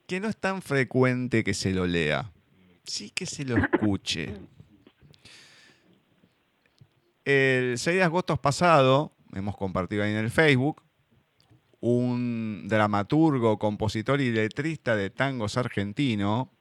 [0.07, 2.33] que no es tan frecuente que se lo lea,
[2.85, 4.35] sí que se lo escuche.
[7.25, 10.83] El 6 de agosto pasado, hemos compartido ahí en el Facebook,
[11.81, 16.53] un dramaturgo, compositor y letrista de tangos argentino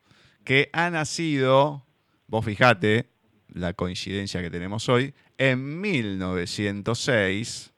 [0.43, 1.85] que ha nacido,
[2.27, 3.09] vos fijate,
[3.53, 7.71] la coincidencia que tenemos hoy, en 1906,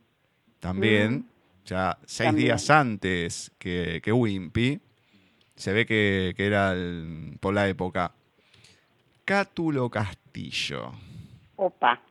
[0.59, 1.25] también,
[1.65, 4.79] ya seis días antes que, que, Wimpy,
[5.55, 6.75] se ve que, era
[7.39, 8.13] por la época.
[9.25, 10.91] Cátulo Castillo.
[11.55, 12.01] Opa.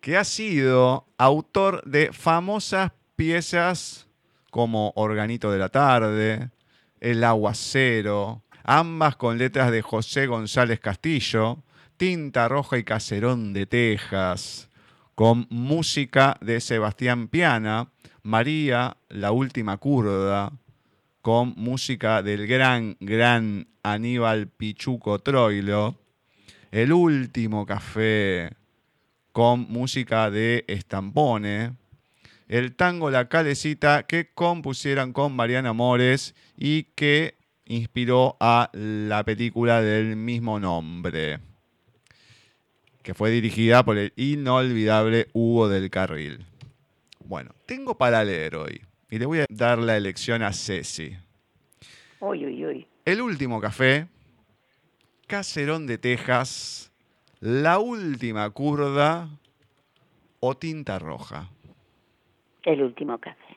[0.00, 4.06] Que ha sido autor de famosas piezas
[4.50, 6.50] como Organito de la Tarde,
[7.00, 11.62] El Aguacero, ambas con letras de José González Castillo,
[11.96, 14.68] Tinta Roja y Caserón de Texas,
[15.14, 17.90] con música de Sebastián Piana,
[18.22, 20.52] María, la última kurda,
[21.22, 25.98] con música del gran, gran Aníbal Pichuco Troilo,
[26.70, 28.50] El último café,
[29.32, 31.76] con música de Estampone,
[32.48, 39.80] el tango La Calecita que compusieron con Mariana Mores y que inspiró a la película
[39.80, 41.40] del mismo nombre
[43.06, 46.44] que fue dirigida por el inolvidable Hugo del Carril.
[47.24, 51.16] Bueno, tengo para leer hoy y le voy a dar la elección a Ceci.
[52.18, 52.86] Uy, uy, uy.
[53.04, 54.08] El último café,
[55.28, 56.90] Caserón de Texas,
[57.38, 59.28] La última curda
[60.40, 61.48] o Tinta Roja.
[62.64, 63.56] El último café.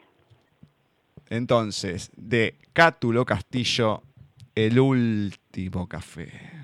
[1.27, 4.03] Entonces, de Cátulo Castillo,
[4.53, 6.58] El último café.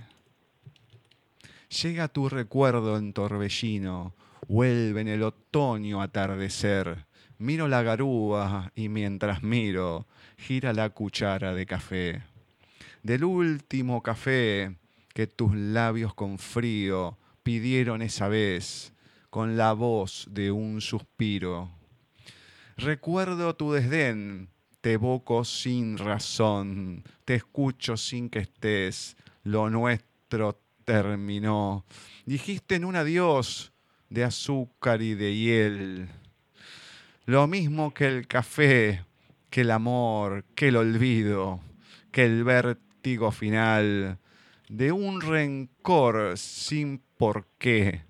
[1.82, 4.16] Llega tu recuerdo en torbellino,
[4.48, 7.06] vuelve en el otoño atardecer.
[7.38, 10.08] Miro la garúa y mientras miro,
[10.38, 12.24] gira la cuchara de café.
[13.04, 14.78] Del último café
[15.14, 18.94] que tus labios con frío pidieron esa vez,
[19.30, 21.72] con la voz de un suspiro.
[22.78, 24.48] Recuerdo tu desdén,
[24.80, 31.86] te evoco sin razón, te escucho sin que estés, lo nuestro terminó.
[32.26, 33.74] Dijiste en un adiós
[34.10, 36.08] de azúcar y de hiel.
[37.26, 39.04] Lo mismo que el café,
[39.50, 41.60] que el amor, que el olvido,
[42.12, 44.20] que el vértigo final
[44.70, 48.04] de un rencor sin por qué.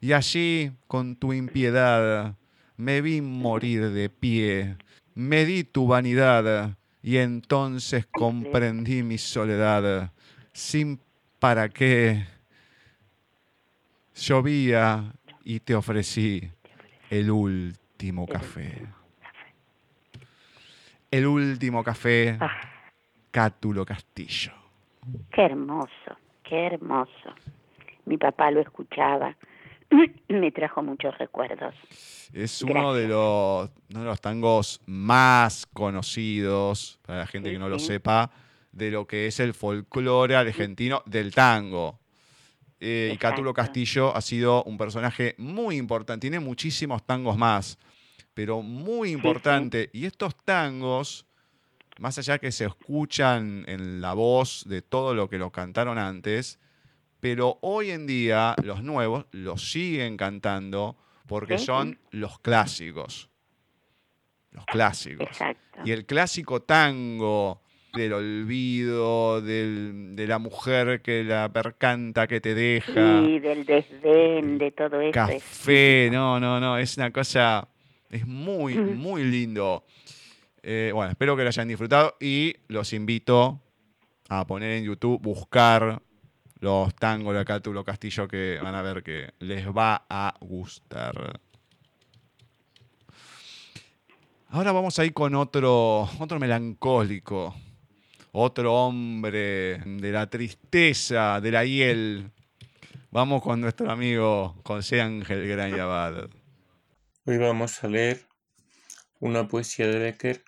[0.00, 2.36] Y allí, con tu impiedad,
[2.76, 4.76] me vi morir de pie,
[5.14, 10.12] me di tu vanidad y entonces comprendí mi soledad
[10.52, 11.00] sin
[11.38, 12.24] para que
[14.14, 15.12] llovía
[15.44, 16.50] y te ofrecí
[17.10, 18.86] el último café.
[21.10, 22.60] El último café, ah.
[23.30, 24.52] Cátulo Castillo.
[25.32, 27.34] Qué hermoso, qué hermoso.
[28.04, 29.34] Mi papá lo escuchaba,
[30.28, 31.74] me trajo muchos recuerdos.
[32.32, 37.78] Es uno de, los, de los tangos más conocidos, para la gente que no lo
[37.78, 38.30] sepa,
[38.72, 41.98] de lo que es el folclore argentino del tango.
[42.80, 47.78] Eh, y Cátulo Castillo ha sido un personaje muy importante, tiene muchísimos tangos más,
[48.34, 49.90] pero muy importante.
[49.92, 51.26] Y estos tangos,
[51.98, 56.60] más allá que se escuchan en la voz de todo lo que lo cantaron antes,
[57.20, 60.96] pero hoy en día los nuevos los siguen cantando
[61.26, 63.28] porque son los clásicos.
[64.52, 65.36] Los clásicos.
[65.84, 67.60] Y el clásico tango
[67.94, 73.22] del olvido, de la mujer que la percanta, que te deja.
[73.24, 75.12] Sí, del desdén, de todo eso.
[75.12, 77.68] Café, no, no, no, es una cosa,
[78.10, 79.84] es muy, muy lindo.
[80.62, 83.60] Eh, bueno, espero que lo hayan disfrutado y los invito
[84.28, 86.02] a poner en YouTube, buscar
[86.60, 91.40] los tangos de Cátulo Castillo que van a ver que les va a gustar.
[94.50, 97.54] Ahora vamos a ir con otro, otro melancólico
[98.32, 102.30] otro hombre de la tristeza, de la hiel.
[103.10, 105.72] Vamos con nuestro amigo José Ángel Gran
[107.24, 108.26] Hoy vamos a leer
[109.20, 110.44] una poesía de Becker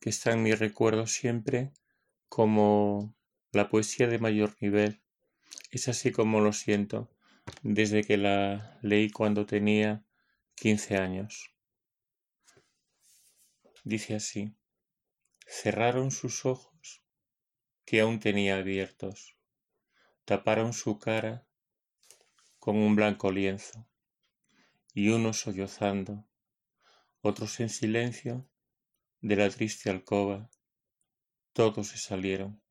[0.00, 1.72] que está en mi recuerdo siempre
[2.28, 3.14] como
[3.52, 5.00] la poesía de mayor nivel.
[5.70, 7.10] Es así como lo siento
[7.62, 10.04] desde que la leí cuando tenía
[10.56, 11.50] 15 años.
[13.84, 14.54] dice así,
[15.46, 17.03] cerraron sus ojos,
[17.84, 19.36] que aún tenía abiertos,
[20.24, 21.46] taparon su cara
[22.58, 23.86] con un blanco lienzo,
[24.94, 26.26] y unos sollozando,
[27.20, 28.48] otros en silencio,
[29.20, 30.50] de la triste alcoba,
[31.52, 32.62] todos se salieron.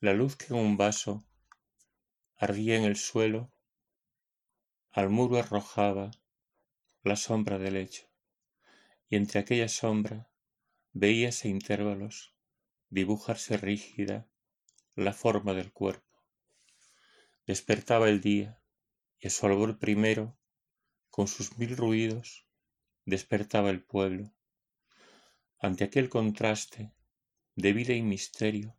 [0.00, 1.24] La luz que en un vaso
[2.36, 3.52] ardía en el suelo,
[4.90, 6.10] al muro arrojaba
[7.02, 8.08] la sombra del lecho,
[9.08, 10.30] y entre aquella sombra
[10.92, 12.33] veíase intervalos
[12.94, 14.28] dibujarse rígida
[14.94, 16.22] la forma del cuerpo.
[17.44, 18.62] Despertaba el día,
[19.18, 20.38] y a su albor primero,
[21.10, 22.46] con sus mil ruidos,
[23.04, 24.32] despertaba el pueblo.
[25.58, 26.92] Ante aquel contraste
[27.56, 28.76] de vida y misterio,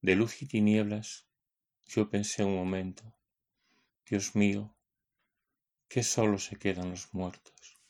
[0.00, 1.28] de luz y tinieblas,
[1.84, 3.16] yo pensé un momento,
[4.10, 4.76] Dios mío,
[5.86, 7.80] qué solo se quedan los muertos.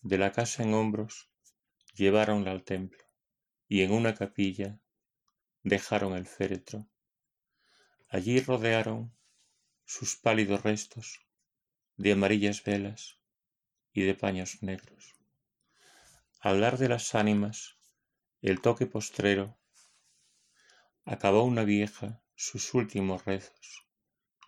[0.00, 1.28] De la casa en hombros
[1.96, 3.03] lleváronla al templo,
[3.68, 4.78] y en una capilla
[5.62, 6.86] dejaron el féretro.
[8.08, 9.14] Allí rodearon
[9.84, 11.20] sus pálidos restos
[11.96, 13.18] de amarillas velas
[13.92, 15.14] y de paños negros.
[16.40, 17.78] Al dar de las ánimas
[18.42, 19.56] el toque postrero,
[21.04, 23.86] acabó una vieja sus últimos rezos,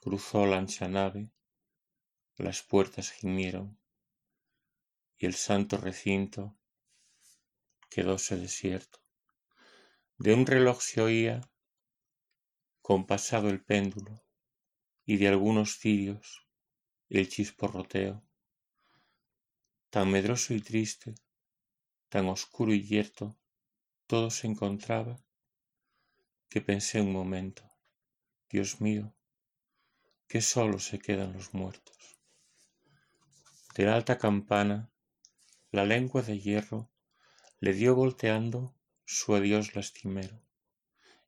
[0.02, 1.30] cruzó la ancha nave,
[2.36, 3.78] las puertas gimieron
[5.16, 6.54] y el santo recinto
[7.88, 9.05] quedóse desierto.
[10.18, 11.42] De un reloj se oía
[12.80, 14.24] compasado el péndulo
[15.04, 16.48] y de algunos cirios
[17.10, 18.26] el chisporroteo.
[19.90, 21.14] Tan medroso y triste,
[22.08, 23.36] tan oscuro y yerto,
[24.06, 25.22] todo se encontraba,
[26.48, 27.62] que pensé un momento,
[28.48, 29.14] Dios mío,
[30.28, 32.18] que solo se quedan los muertos.
[33.74, 34.90] De la alta campana,
[35.72, 36.90] la lengua de hierro
[37.60, 38.75] le dio volteando
[39.08, 40.42] su adiós lastimero,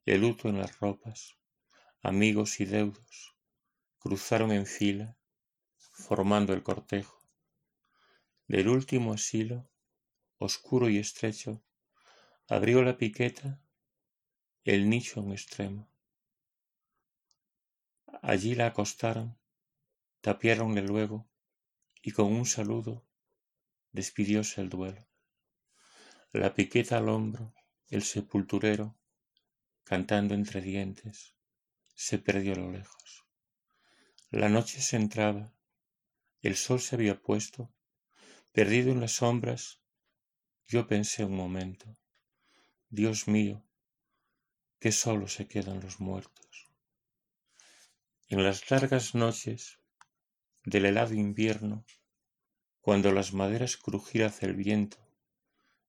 [0.05, 1.37] el luto en las ropas,
[2.03, 3.37] amigos y deudos,
[3.99, 5.17] cruzaron en fila,
[5.77, 7.25] formando el cortejo.
[8.49, 9.71] Del último asilo,
[10.39, 11.63] oscuro y estrecho,
[12.49, 13.61] abrió la piqueta
[14.65, 15.89] el nicho en extremo.
[18.21, 19.39] Allí la acostaron,
[20.19, 21.29] tapiáronle luego,
[22.01, 23.07] y con un saludo
[23.93, 25.09] despidióse el duelo
[26.31, 27.53] la piqueta al hombro,
[27.89, 28.95] el sepulturero,
[29.83, 31.33] cantando entre dientes,
[31.95, 33.25] se perdió a lo lejos.
[34.29, 35.51] La noche se entraba,
[36.43, 37.73] el sol se había puesto,
[38.53, 39.81] perdido en las sombras,
[40.67, 41.97] yo pensé un momento,
[42.89, 43.63] Dios mío,
[44.79, 46.67] que solo se quedan los muertos.
[48.27, 49.79] En las largas noches
[50.63, 51.83] del helado invierno,
[52.81, 54.99] cuando las maderas crujir hace el viento,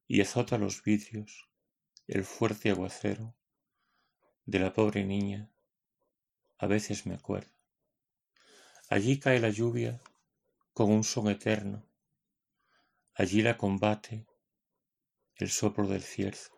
[0.08, 1.49] y azota los vidrios
[2.10, 3.36] el fuerte aguacero
[4.44, 5.48] de la pobre niña,
[6.58, 7.52] a veces me acuerdo.
[8.88, 10.02] Allí cae la lluvia
[10.72, 11.86] con un son eterno,
[13.14, 14.26] allí la combate
[15.36, 16.50] el soplo del cierzo.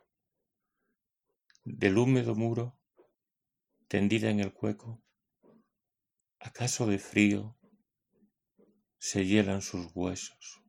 [1.65, 2.81] Del húmedo muro,
[3.89, 5.03] tendida en el cueco,
[6.39, 7.59] acaso de frío
[8.99, 10.63] se hielan sus huesos.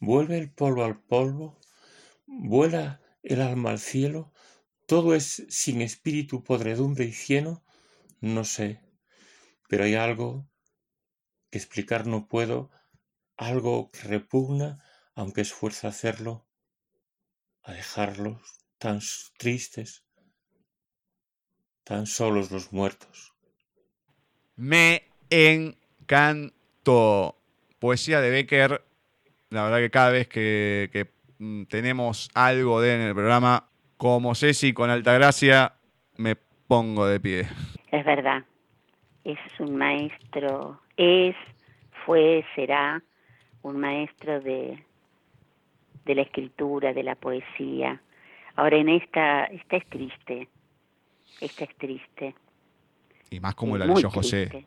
[0.00, 1.60] Vuelve el polvo al polvo,
[2.26, 4.32] vuela el alma al cielo,
[4.86, 7.64] todo es sin espíritu, podredumbre y cieno,
[8.20, 8.80] no sé,
[9.68, 10.48] pero hay algo
[11.50, 12.70] que explicar no puedo,
[13.36, 16.46] algo que repugna, aunque esfuerza hacerlo,
[17.62, 18.40] a dejarlos
[18.78, 19.00] tan
[19.38, 20.04] tristes,
[21.84, 23.34] tan solos los muertos.
[24.56, 27.36] Me encantó.
[27.78, 28.84] Poesía de Becker
[29.50, 31.10] la verdad que cada vez que,
[31.68, 35.74] tenemos algo de en el programa, como Ceci con Altagracia,
[36.16, 37.46] me pongo de pie.
[37.90, 38.44] Es verdad,
[39.24, 41.34] es un maestro, es,
[42.04, 43.02] fue, será
[43.62, 44.84] un maestro de,
[46.04, 48.00] de la escritura, de la poesía.
[48.56, 50.48] Ahora en esta, esta es triste,
[51.40, 52.34] esta es triste.
[53.30, 54.66] Y más como la de Yo José.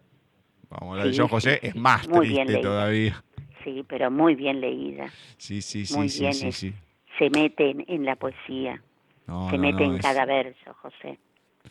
[0.70, 3.24] Vamos, la de Yo José es más triste todavía
[3.64, 5.08] sí, pero muy bien leída.
[5.38, 6.74] Sí, sí, sí, sí, sí,
[7.18, 8.82] Se mete en, la poesía,
[9.50, 11.20] se mete en cada verso, José.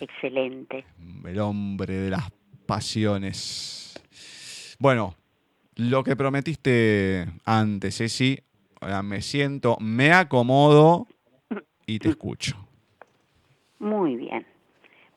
[0.00, 0.84] Excelente.
[1.24, 2.30] El hombre de las
[2.66, 3.94] pasiones.
[4.78, 5.14] Bueno,
[5.76, 8.38] lo que prometiste antes, Ceci,
[9.04, 11.06] me siento, me acomodo
[11.86, 12.56] y te escucho.
[13.78, 14.46] Muy bien.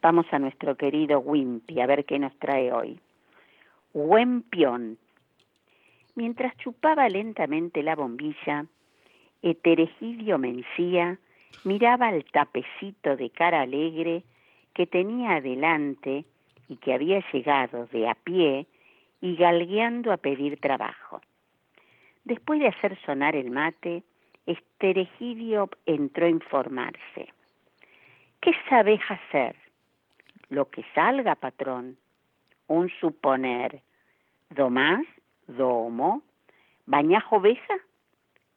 [0.02, 3.00] Vamos a nuestro querido Wimpy a ver qué nos trae hoy.
[3.94, 4.98] Wempion
[6.16, 8.66] Mientras chupaba lentamente la bombilla,
[9.42, 11.20] Eteregidio Mencía
[11.64, 14.24] miraba el tapecito de cara alegre
[14.74, 16.26] que tenía adelante
[16.68, 18.66] y que había llegado de a pie
[19.22, 21.22] y galgueando a pedir trabajo.
[22.24, 24.04] Después de hacer sonar el mate,
[24.46, 27.30] Esteregidio entró a informarse.
[28.42, 29.56] ¿Qué sabes hacer?
[30.50, 31.98] Lo que salga, patrón.
[32.68, 33.82] Un suponer.
[34.50, 35.06] Domás,
[35.48, 36.22] domo.
[36.86, 37.76] Bañajo besa,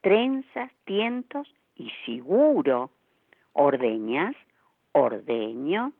[0.00, 2.90] trenzas, tientos y seguro.
[3.52, 4.36] Ordeñas,
[4.92, 5.92] ordeño.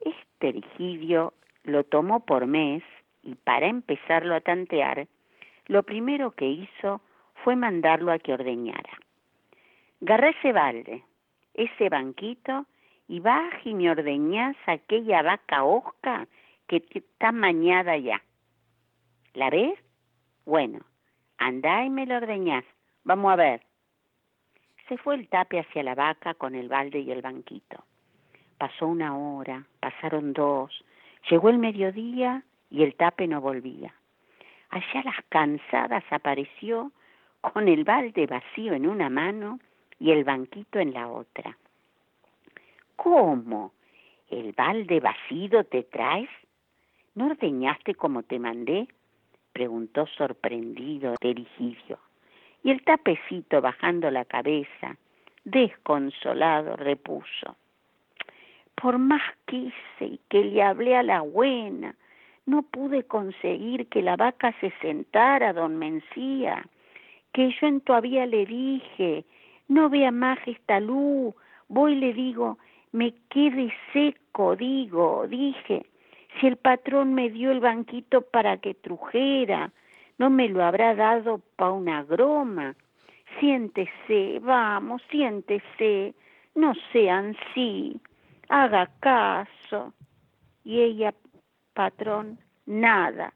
[0.00, 1.34] Esteregidio
[1.64, 2.82] lo tomó por mes
[3.22, 5.06] y para empezarlo a tantear,
[5.66, 7.00] lo primero que hizo
[7.44, 8.98] fue mandarlo a que ordeñara.
[10.00, 11.04] Garré ese balde,
[11.54, 12.66] ese banquito,
[13.08, 16.28] y baja y me ordeñás aquella vaca osca
[16.68, 18.22] que está mañada ya.
[19.34, 19.78] ¿La ves?
[20.44, 20.80] Bueno,
[21.38, 22.64] andá y me lo ordeñás.
[23.04, 23.62] Vamos a ver.
[24.88, 27.84] Se fue el tape hacia la vaca con el balde y el banquito.
[28.58, 30.84] Pasó una hora, pasaron dos,
[31.30, 33.94] llegó el mediodía y el tape no volvía.
[34.70, 36.92] Allá las cansadas apareció
[37.40, 39.60] con el balde vacío en una mano
[39.98, 41.56] y el banquito en la otra.
[42.96, 43.72] ¿Cómo?
[44.28, 46.28] ¿El balde vacío te traes?
[47.14, 48.88] ¿No ordeñaste como te mandé?
[49.52, 51.98] Preguntó sorprendido Terigidio.
[52.62, 54.96] Y el tapecito bajando la cabeza,
[55.44, 57.56] desconsolado, repuso.
[58.74, 61.94] Por más quise y que le hablé a la buena,
[62.46, 66.64] no pude conseguir que la vaca se sentara, don Mencía,
[67.32, 69.24] que yo en todavía le dije,
[69.68, 71.34] no vea más esta luz,
[71.68, 72.58] voy le digo,
[72.92, 75.86] me quede seco, digo, dije,
[76.38, 79.72] si el patrón me dio el banquito para que trujera,
[80.18, 82.76] no me lo habrá dado pa' una groma.
[83.38, 86.14] Siéntese, vamos, siéntese,
[86.54, 88.00] no sean sí,
[88.48, 89.94] haga caso.
[90.64, 91.14] Y ella
[91.72, 93.32] patrón, nada,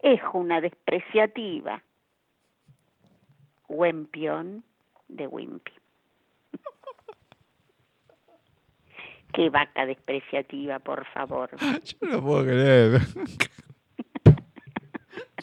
[0.00, 1.82] es una despreciativa.
[3.68, 4.62] Wempion
[5.08, 5.77] de Wimpy.
[9.32, 11.50] Qué vaca despreciativa, por favor.
[11.84, 13.00] Yo no lo puedo creer.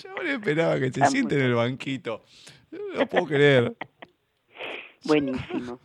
[0.02, 2.24] Yo no esperaba que se siente en el banquito.
[2.72, 3.76] Yo no lo puedo creer.
[5.06, 5.80] Buenísimo.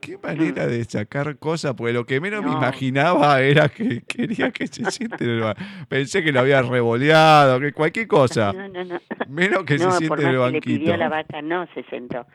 [0.00, 4.66] Qué manera de sacar cosas, porque lo que menos me imaginaba era que quería que
[4.66, 5.70] se siente en el banquito.
[5.88, 8.52] Pensé que lo había revoleado, que cualquier cosa.
[8.52, 9.00] No, no, no.
[9.28, 10.80] Menos que se siente por en el más que le banquito.
[10.80, 12.26] pidió a la vaca, no se sentó.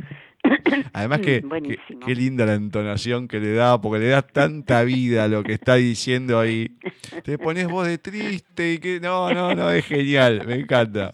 [0.94, 2.00] Además que, que- Buenísimo.
[2.06, 5.54] qué linda la entonación que le da, porque le da tanta vida a lo que
[5.54, 6.78] está diciendo ahí.
[7.24, 11.14] Te pones voz de triste y que no, no, no, es genial, me encanta.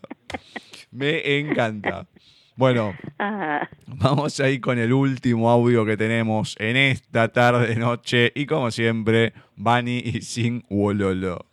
[0.92, 2.08] Me encanta.
[2.56, 8.46] Bueno, Ah, vamos ahí con el último audio que tenemos en esta tarde noche y
[8.46, 11.48] como siempre, Bani y Sin Wololo.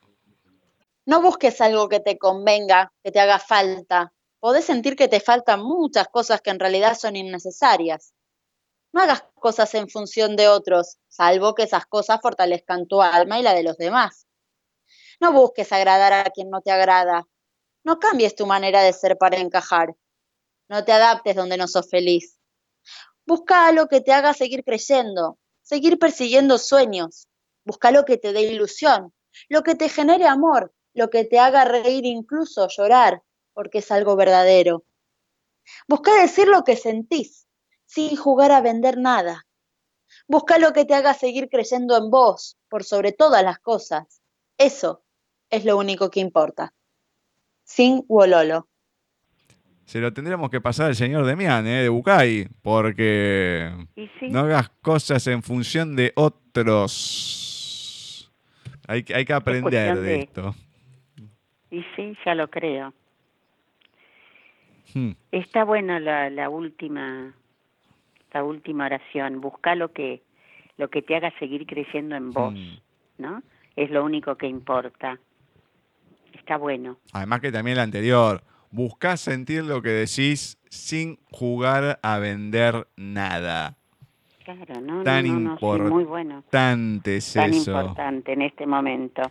[1.06, 4.12] No busques algo que te convenga, que te haga falta.
[4.40, 8.14] Podés sentir que te faltan muchas cosas que en realidad son innecesarias.
[8.92, 13.42] No hagas cosas en función de otros, salvo que esas cosas fortalezcan tu alma y
[13.42, 14.26] la de los demás.
[15.20, 17.28] No busques agradar a quien no te agrada.
[17.84, 19.94] No cambies tu manera de ser para encajar.
[20.68, 22.38] No te adaptes donde no sos feliz.
[23.26, 27.28] Busca algo que te haga seguir creyendo, seguir persiguiendo sueños.
[27.64, 29.12] Busca lo que te dé ilusión,
[29.48, 33.22] lo que te genere amor, lo que te haga reír incluso llorar,
[33.54, 34.84] porque es algo verdadero.
[35.88, 37.46] Busca decir lo que sentís,
[37.86, 39.46] sin jugar a vender nada.
[40.26, 44.20] Busca lo que te haga seguir creyendo en vos, por sobre todas las cosas.
[44.58, 45.02] Eso
[45.50, 46.72] es lo único que importa.
[47.64, 48.66] Sin Wololo.
[49.84, 51.82] Se lo tendríamos que pasar al señor Demián, ¿eh?
[51.82, 58.30] de Bucay, porque sí, no hagas cosas en función de otros.
[58.86, 60.54] Hay, que- hay que aprender de- esto.
[61.70, 62.92] y sí, ya lo creo.
[64.94, 65.10] Hmm.
[65.32, 67.34] Está buena la, la última
[68.32, 69.40] la última oración.
[69.40, 70.22] Busca lo que
[70.76, 72.78] lo que te haga seguir creyendo en vos, Hmm.
[73.18, 73.42] ¿no?
[73.76, 75.18] Es lo único que importa.
[76.32, 76.98] Está bueno.
[77.12, 78.42] Además que también la anterior.
[78.70, 83.76] Buscás sentir lo que decís sin jugar a vender nada.
[84.44, 86.44] Claro, no, Tan no, no, sí, muy bueno.
[86.50, 87.46] Tan eso.
[87.46, 89.22] importante en este momento.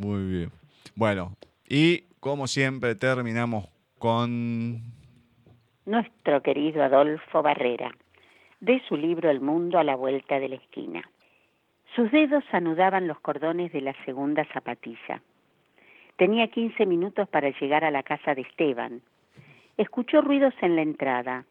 [0.00, 0.52] Muy bien.
[0.94, 1.36] Bueno,
[1.68, 3.68] y como siempre terminamos
[5.84, 7.90] Nuestro querido Adolfo Barrera,
[8.60, 11.02] de su libro El mundo a la vuelta de la esquina.
[11.96, 15.22] Sus dedos anudaban los cordones de la segunda zapatilla.
[16.14, 19.02] Tenía 15 minutos para llegar a la casa de Esteban.
[19.76, 21.44] Escuchó ruidos en la entrada.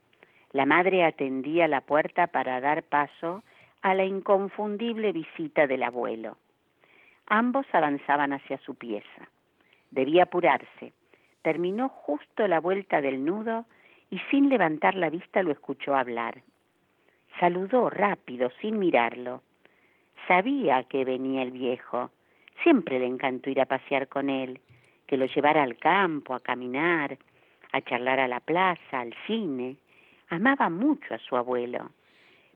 [0.54, 3.44] La madre atendía la puerta para dar paso
[3.82, 6.38] a la inconfundible visita del abuelo.
[7.28, 9.30] Ambos avanzaban hacia su pieza.
[9.92, 10.94] Debía apurarse.
[11.46, 13.66] Terminó justo la vuelta del nudo
[14.10, 16.42] y sin levantar la vista lo escuchó hablar.
[17.40, 19.44] Saludó rápido, sin mirarlo.
[20.28, 22.10] Sabía que venía el viejo.
[22.64, 24.60] Siempre le encantó ir a pasear con él,
[25.06, 27.16] que lo llevara al campo, a caminar,
[27.74, 29.76] a charlar a la plaza, al cine.
[30.30, 31.92] Amaba mucho a su abuelo,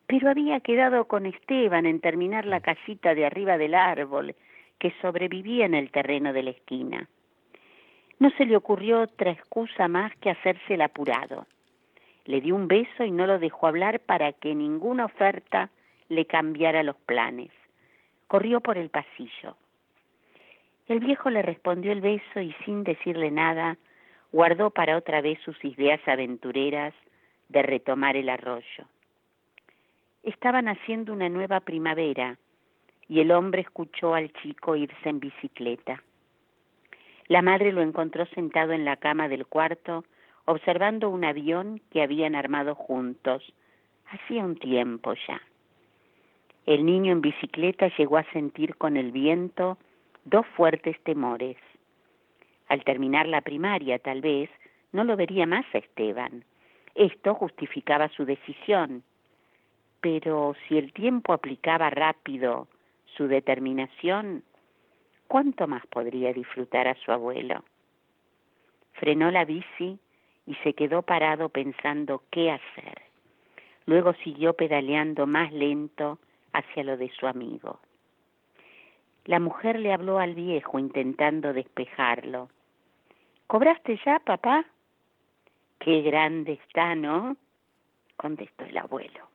[0.08, 4.34] pero había quedado con Esteban en terminar la casita de arriba del árbol
[4.80, 7.08] que sobrevivía en el terreno de la esquina.
[8.20, 11.47] No se le ocurrió otra excusa más que hacerse el apurado.
[12.26, 15.70] Le dio un beso y no lo dejó hablar para que ninguna oferta
[16.09, 17.49] le cambiara los planes.
[18.28, 19.55] Corrió por el pasillo.
[20.88, 23.78] El viejo le respondió el beso y sin decirle nada,
[24.32, 26.93] guardó para otra vez sus ideas aventureras
[27.47, 28.86] de retomar el arroyo.
[30.24, 32.38] Estaban haciendo una nueva primavera
[33.07, 36.03] y el hombre escuchó al chico irse en bicicleta.
[37.30, 40.03] La madre lo encontró sentado en la cama del cuarto,
[40.45, 43.53] observando un avión que habían armado juntos,
[44.09, 45.39] hacía un tiempo ya.
[46.65, 49.77] El niño en bicicleta llegó a sentir con el viento
[50.25, 51.57] dos fuertes temores.
[52.67, 54.49] Al terminar la primaria, tal vez,
[54.91, 56.43] no lo vería más a Esteban.
[56.95, 59.03] Esto justificaba su decisión.
[60.01, 62.67] Pero si el tiempo aplicaba rápido
[63.05, 64.43] su determinación,
[65.30, 67.63] ¿cuánto más podría disfrutar a su abuelo?
[68.93, 69.97] Frenó la bici
[70.45, 73.03] y se quedó parado pensando qué hacer.
[73.86, 76.19] Luego siguió pedaleando más lento
[76.51, 77.80] hacia lo de su amigo.
[79.25, 82.49] La mujer le habló al viejo intentando despejarlo.
[83.45, 84.65] ¿Cobraste ya, papá?
[85.77, 87.38] Qué grande está, ¿no?
[88.17, 89.30] contestó el abuelo.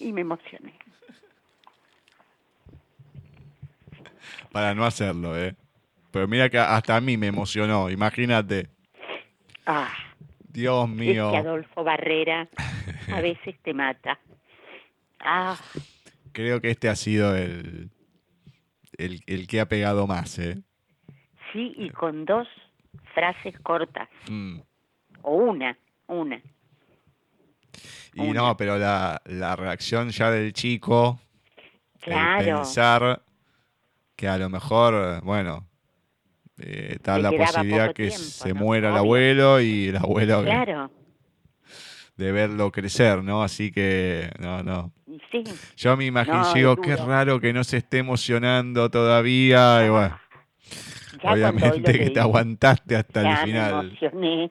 [0.00, 0.87] Y me emocioné.
[4.52, 5.54] Para no hacerlo, ¿eh?
[6.10, 8.68] Pero mira que hasta a mí me emocionó, imagínate.
[9.66, 9.92] Ah,
[10.48, 11.26] Dios mío.
[11.26, 12.48] es que Adolfo Barrera
[13.12, 14.18] a veces te mata.
[15.20, 15.56] Ah,
[16.32, 17.90] Creo que este ha sido el,
[18.96, 20.58] el, el que ha pegado más, ¿eh?
[21.52, 22.46] sí, y con dos
[23.14, 24.08] frases cortas.
[24.28, 24.58] Mm.
[25.22, 25.76] O una,
[26.06, 26.40] una.
[28.14, 28.40] Y Una.
[28.40, 31.20] no, pero la, la reacción ya del chico,
[31.56, 32.56] el Claro.
[32.58, 33.22] pensar
[34.18, 35.64] que a lo mejor, bueno,
[36.58, 38.54] eh, está la posibilidad que tiempo, se ¿no?
[38.56, 40.76] muera el abuelo y el abuelo que-
[42.16, 43.44] de verlo crecer, ¿no?
[43.44, 44.92] Así que, no, no.
[45.30, 45.44] Sí.
[45.76, 49.86] Yo me imagino, No, digo, qué raro que no se esté emocionando todavía.
[49.86, 50.18] Y bueno,
[51.22, 53.70] Ya obviamente que te aguantaste hasta ya el me final.
[53.96, 54.50] emocioné.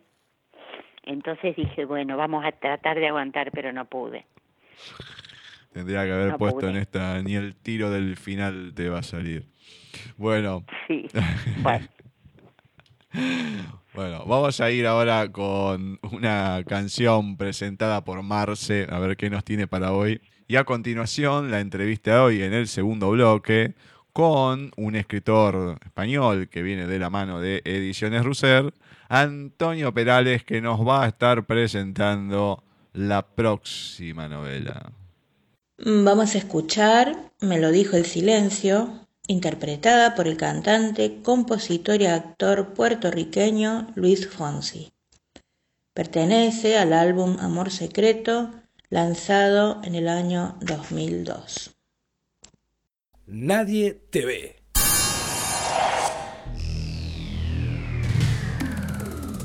[1.04, 4.26] Entonces dije, bueno, vamos a tratar de aguantar, pero no pude.
[5.78, 9.04] Tendría que haber No puesto en esta, ni el tiro del final te va a
[9.04, 9.46] salir.
[10.18, 11.06] Bueno, Sí.
[11.62, 11.88] Bueno,
[13.94, 19.44] bueno, vamos a ir ahora con una canción presentada por Marce, a ver qué nos
[19.44, 20.20] tiene para hoy.
[20.48, 23.76] Y a continuación, la entrevista de hoy en el segundo bloque
[24.14, 28.74] con un escritor español que viene de la mano de Ediciones Russer,
[29.10, 32.64] Antonio Perales, que nos va a estar presentando
[32.94, 34.92] la próxima novela.
[35.80, 42.74] Vamos a escuchar Me lo dijo el silencio, interpretada por el cantante, compositor y actor
[42.74, 44.92] puertorriqueño Luis Fonsi.
[45.94, 48.52] Pertenece al álbum Amor Secreto,
[48.90, 51.76] lanzado en el año 2002.
[53.28, 54.56] Nadie te ve.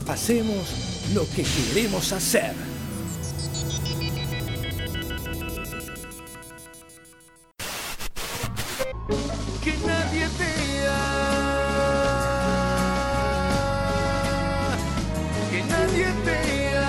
[0.08, 2.71] Hacemos lo que queremos hacer.
[9.09, 11.00] Que nadie vea.
[15.50, 16.88] Que nadie vea.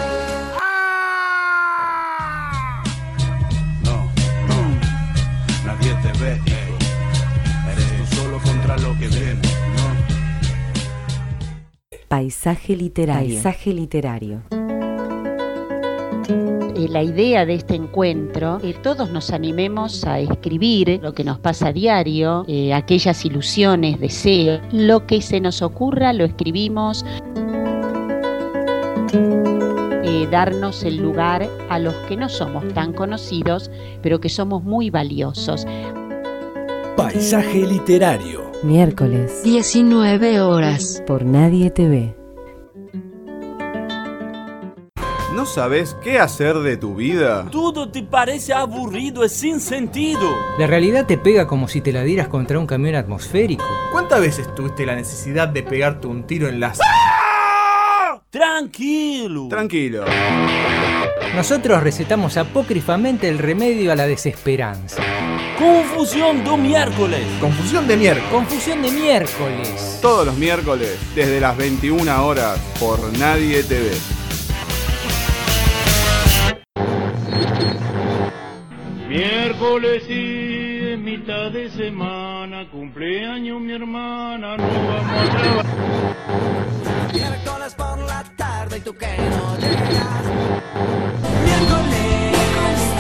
[3.84, 3.96] No,
[4.48, 4.60] no,
[5.66, 6.76] nadie te ve, hijo.
[7.72, 9.42] Eres tú solo contra lo que viene,
[9.76, 9.86] ¿no?
[12.08, 13.34] Paisaje literario.
[13.34, 14.44] Paisaje literario.
[16.84, 21.40] Eh, la idea de este encuentro, que todos nos animemos a escribir lo que nos
[21.40, 27.06] pasa a diario, eh, aquellas ilusiones, deseos, lo que se nos ocurra lo escribimos.
[30.06, 33.72] Eh, darnos el lugar a los que no somos tan conocidos,
[34.02, 35.66] pero que somos muy valiosos.
[36.98, 38.52] Paisaje literario.
[38.64, 41.04] Miércoles 19 horas.
[41.06, 42.23] por Nadie TV.
[45.44, 47.46] ¿No sabes qué hacer de tu vida?
[47.52, 50.38] Tudo te parece aburrido y sin sentido.
[50.58, 53.66] La realidad te pega como si te la dieras contra un camión atmosférico.
[53.92, 56.80] ¿Cuántas veces tuviste la necesidad de pegarte un tiro en las...
[58.30, 59.50] Tranquilo.
[59.50, 60.06] Tranquilo.
[61.36, 65.04] Nosotros recetamos apócrifamente el remedio a la desesperanza.
[65.60, 67.20] Confusión do miércoles.
[67.42, 68.32] Confusión de miércoles.
[68.32, 70.00] Confusión de miércoles.
[70.02, 73.92] Todos los miércoles, desde las 21 horas, por Nadie TV.
[79.64, 87.14] Miércoles y en mitad de semana, cumpleaños mi hermana, no vamos a trabajar.
[87.14, 90.26] Miércoles por la tarde y tú que no llegas.
[91.46, 92.36] Miércoles,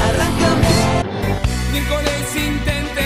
[0.08, 0.70] arráncame.
[1.74, 3.04] Miércoles intente